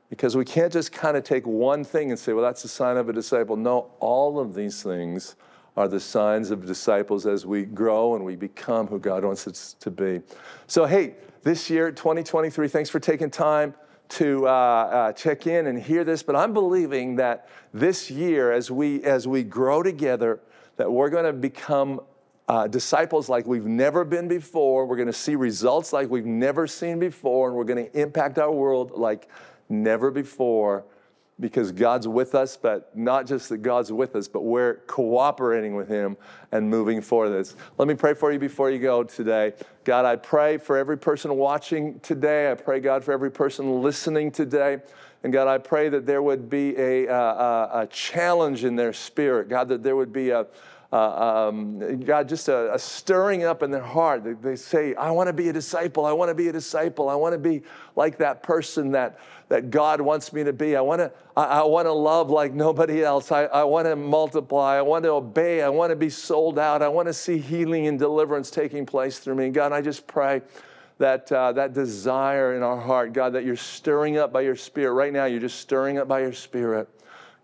Because 0.08 0.36
we 0.36 0.44
can't 0.44 0.72
just 0.72 0.92
kind 0.92 1.16
of 1.16 1.24
take 1.24 1.46
one 1.46 1.82
thing 1.82 2.10
and 2.10 2.18
say, 2.18 2.32
Well, 2.32 2.44
that's 2.44 2.64
a 2.64 2.68
sign 2.68 2.96
of 2.96 3.08
a 3.08 3.12
disciple. 3.12 3.56
No, 3.56 3.90
all 4.00 4.38
of 4.38 4.54
these 4.54 4.82
things 4.82 5.36
are 5.76 5.88
the 5.88 6.00
signs 6.00 6.50
of 6.50 6.64
disciples 6.64 7.26
as 7.26 7.44
we 7.44 7.64
grow 7.64 8.14
and 8.14 8.24
we 8.24 8.34
become 8.34 8.86
who 8.86 8.98
God 8.98 9.24
wants 9.24 9.46
us 9.46 9.74
to 9.80 9.90
be. 9.90 10.22
So, 10.66 10.86
hey, 10.86 11.16
this 11.42 11.68
year, 11.68 11.92
2023, 11.92 12.68
thanks 12.68 12.88
for 12.88 12.98
taking 12.98 13.30
time 13.30 13.74
to 14.08 14.46
uh, 14.46 14.50
uh, 14.50 15.12
check 15.12 15.46
in 15.46 15.66
and 15.66 15.78
hear 15.78 16.04
this, 16.04 16.22
but 16.22 16.36
I'm 16.36 16.52
believing 16.52 17.16
that 17.16 17.48
this 17.74 18.10
year, 18.10 18.52
as 18.52 18.70
we 18.70 19.02
as 19.02 19.26
we 19.26 19.42
grow 19.42 19.82
together, 19.82 20.40
that 20.76 20.90
we're 20.90 21.10
going 21.10 21.24
to 21.24 21.32
become 21.32 22.00
uh, 22.48 22.66
disciples 22.68 23.28
like 23.28 23.46
we've 23.46 23.66
never 23.66 24.04
been 24.04 24.28
before. 24.28 24.86
We're 24.86 24.96
going 24.96 25.06
to 25.06 25.12
see 25.12 25.34
results 25.34 25.92
like 25.92 26.08
we've 26.08 26.26
never 26.26 26.66
seen 26.66 26.98
before, 26.98 27.48
and 27.48 27.56
we're 27.56 27.64
going 27.64 27.84
to 27.84 28.00
impact 28.00 28.38
our 28.38 28.52
world 28.52 28.92
like 28.92 29.28
never 29.68 30.10
before. 30.10 30.84
Because 31.38 31.70
God's 31.70 32.08
with 32.08 32.34
us, 32.34 32.56
but 32.56 32.96
not 32.96 33.26
just 33.26 33.50
that 33.50 33.58
God's 33.58 33.92
with 33.92 34.16
us, 34.16 34.26
but 34.26 34.42
we're 34.42 34.76
cooperating 34.86 35.76
with 35.76 35.88
Him 35.88 36.16
and 36.52 36.68
moving 36.68 37.02
for 37.02 37.28
This. 37.28 37.56
Let 37.76 37.88
me 37.88 37.94
pray 37.94 38.14
for 38.14 38.32
you 38.32 38.38
before 38.38 38.70
you 38.70 38.78
go 38.78 39.04
today. 39.04 39.52
God, 39.84 40.04
I 40.04 40.16
pray 40.16 40.56
for 40.56 40.76
every 40.78 40.96
person 40.96 41.36
watching 41.36 42.00
today. 42.00 42.50
I 42.50 42.54
pray, 42.54 42.80
God, 42.80 43.04
for 43.04 43.12
every 43.12 43.30
person 43.30 43.82
listening 43.82 44.30
today. 44.30 44.78
And 45.22 45.32
God, 45.32 45.48
I 45.48 45.58
pray 45.58 45.88
that 45.88 46.06
there 46.06 46.22
would 46.22 46.48
be 46.48 46.76
a, 46.76 47.06
a, 47.06 47.82
a 47.82 47.88
challenge 47.90 48.64
in 48.64 48.76
their 48.76 48.92
spirit. 48.92 49.48
God, 49.48 49.68
that 49.68 49.82
there 49.82 49.96
would 49.96 50.12
be 50.12 50.30
a, 50.30 50.46
uh, 50.92 51.48
um, 51.48 52.00
God, 52.00 52.28
just 52.28 52.48
a, 52.48 52.72
a, 52.74 52.78
stirring 52.78 53.42
up 53.42 53.62
in 53.62 53.70
their 53.70 53.82
heart. 53.82 54.22
They, 54.22 54.34
they 54.34 54.56
say, 54.56 54.94
I 54.94 55.10
want 55.10 55.26
to 55.26 55.32
be 55.32 55.48
a 55.48 55.52
disciple. 55.52 56.04
I 56.04 56.12
want 56.12 56.28
to 56.28 56.34
be 56.34 56.48
a 56.48 56.52
disciple. 56.52 57.08
I 57.08 57.16
want 57.16 57.32
to 57.32 57.38
be 57.38 57.62
like 57.96 58.18
that 58.18 58.42
person 58.42 58.92
that, 58.92 59.18
that 59.48 59.70
God 59.70 60.00
wants 60.00 60.32
me 60.32 60.44
to 60.44 60.52
be. 60.52 60.76
I 60.76 60.80
want 60.80 61.00
to, 61.00 61.10
I, 61.36 61.44
I 61.44 61.62
want 61.64 61.86
to 61.86 61.92
love 61.92 62.30
like 62.30 62.52
nobody 62.52 63.02
else. 63.02 63.32
I, 63.32 63.44
I 63.46 63.64
want 63.64 63.86
to 63.86 63.96
multiply. 63.96 64.76
I 64.76 64.82
want 64.82 65.02
to 65.04 65.10
obey. 65.10 65.60
I 65.62 65.68
want 65.68 65.90
to 65.90 65.96
be 65.96 66.10
sold 66.10 66.58
out. 66.58 66.82
I 66.82 66.88
want 66.88 67.08
to 67.08 67.14
see 67.14 67.38
healing 67.38 67.88
and 67.88 67.98
deliverance 67.98 68.50
taking 68.50 68.86
place 68.86 69.18
through 69.18 69.34
me. 69.34 69.50
God, 69.50 69.72
I 69.72 69.80
just 69.80 70.06
pray 70.06 70.42
that, 70.98 71.30
uh, 71.32 71.52
that 71.52 71.72
desire 71.72 72.54
in 72.54 72.62
our 72.62 72.80
heart, 72.80 73.12
God, 73.12 73.32
that 73.32 73.44
you're 73.44 73.56
stirring 73.56 74.18
up 74.18 74.32
by 74.32 74.42
your 74.42 74.56
spirit. 74.56 74.92
Right 74.92 75.12
now, 75.12 75.24
you're 75.24 75.40
just 75.40 75.58
stirring 75.58 75.98
up 75.98 76.06
by 76.06 76.20
your 76.20 76.32
spirit. 76.32 76.88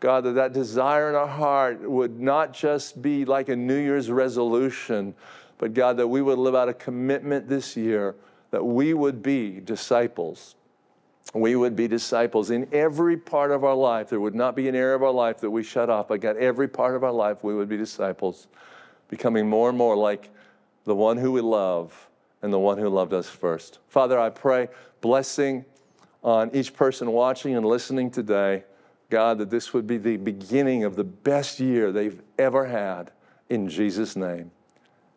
God, 0.02 0.24
that 0.24 0.32
that 0.32 0.52
desire 0.52 1.08
in 1.08 1.14
our 1.14 1.28
heart 1.28 1.88
would 1.88 2.18
not 2.18 2.52
just 2.52 3.00
be 3.00 3.24
like 3.24 3.48
a 3.48 3.54
New 3.54 3.76
Year's 3.76 4.10
resolution, 4.10 5.14
but 5.58 5.74
God, 5.74 5.96
that 5.98 6.08
we 6.08 6.20
would 6.20 6.40
live 6.40 6.56
out 6.56 6.68
a 6.68 6.74
commitment 6.74 7.48
this 7.48 7.76
year 7.76 8.16
that 8.50 8.64
we 8.64 8.94
would 8.94 9.22
be 9.22 9.60
disciples. 9.60 10.56
We 11.34 11.54
would 11.54 11.76
be 11.76 11.86
disciples 11.86 12.50
in 12.50 12.66
every 12.72 13.16
part 13.16 13.52
of 13.52 13.62
our 13.62 13.76
life. 13.76 14.08
There 14.08 14.18
would 14.18 14.34
not 14.34 14.56
be 14.56 14.66
an 14.68 14.74
area 14.74 14.96
of 14.96 15.04
our 15.04 15.12
life 15.12 15.38
that 15.38 15.50
we 15.50 15.62
shut 15.62 15.88
off, 15.88 16.08
but 16.08 16.20
God, 16.20 16.36
every 16.36 16.66
part 16.66 16.96
of 16.96 17.04
our 17.04 17.12
life 17.12 17.44
we 17.44 17.54
would 17.54 17.68
be 17.68 17.76
disciples, 17.76 18.48
becoming 19.06 19.48
more 19.48 19.68
and 19.68 19.78
more 19.78 19.96
like 19.96 20.30
the 20.82 20.96
one 20.96 21.16
who 21.16 21.30
we 21.30 21.42
love 21.42 22.08
and 22.42 22.52
the 22.52 22.58
one 22.58 22.76
who 22.76 22.88
loved 22.88 23.12
us 23.12 23.28
first. 23.28 23.78
Father, 23.86 24.18
I 24.18 24.30
pray 24.30 24.68
blessing 25.00 25.64
on 26.24 26.50
each 26.52 26.74
person 26.74 27.12
watching 27.12 27.54
and 27.54 27.64
listening 27.64 28.10
today. 28.10 28.64
God, 29.12 29.36
that 29.38 29.50
this 29.50 29.74
would 29.74 29.86
be 29.86 29.98
the 29.98 30.16
beginning 30.16 30.84
of 30.84 30.96
the 30.96 31.04
best 31.04 31.60
year 31.60 31.92
they've 31.92 32.18
ever 32.38 32.64
had. 32.64 33.10
In 33.50 33.68
Jesus' 33.68 34.16
name, 34.16 34.50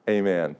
amen. 0.09 0.57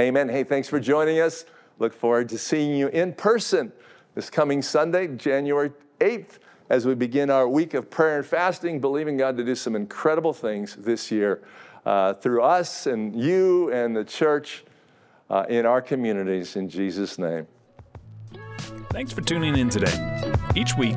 Amen. 0.00 0.28
Hey, 0.28 0.42
thanks 0.42 0.68
for 0.68 0.80
joining 0.80 1.20
us. 1.20 1.44
Look 1.78 1.94
forward 1.94 2.28
to 2.30 2.38
seeing 2.38 2.76
you 2.76 2.88
in 2.88 3.12
person 3.12 3.70
this 4.16 4.28
coming 4.28 4.60
Sunday, 4.60 5.06
January 5.06 5.70
8th, 6.00 6.40
as 6.68 6.84
we 6.84 6.96
begin 6.96 7.30
our 7.30 7.48
week 7.48 7.74
of 7.74 7.88
prayer 7.88 8.16
and 8.16 8.26
fasting, 8.26 8.80
believing 8.80 9.16
God 9.16 9.36
to 9.36 9.44
do 9.44 9.54
some 9.54 9.76
incredible 9.76 10.32
things 10.32 10.74
this 10.74 11.12
year 11.12 11.44
uh, 11.86 12.14
through 12.14 12.42
us 12.42 12.88
and 12.88 13.14
you 13.14 13.72
and 13.72 13.94
the 13.94 14.04
church 14.04 14.64
uh, 15.30 15.44
in 15.48 15.64
our 15.64 15.80
communities. 15.80 16.56
In 16.56 16.68
Jesus' 16.68 17.20
name. 17.20 17.46
Thanks 18.90 19.12
for 19.12 19.20
tuning 19.20 19.56
in 19.56 19.70
today. 19.70 20.32
Each 20.56 20.76
week, 20.76 20.96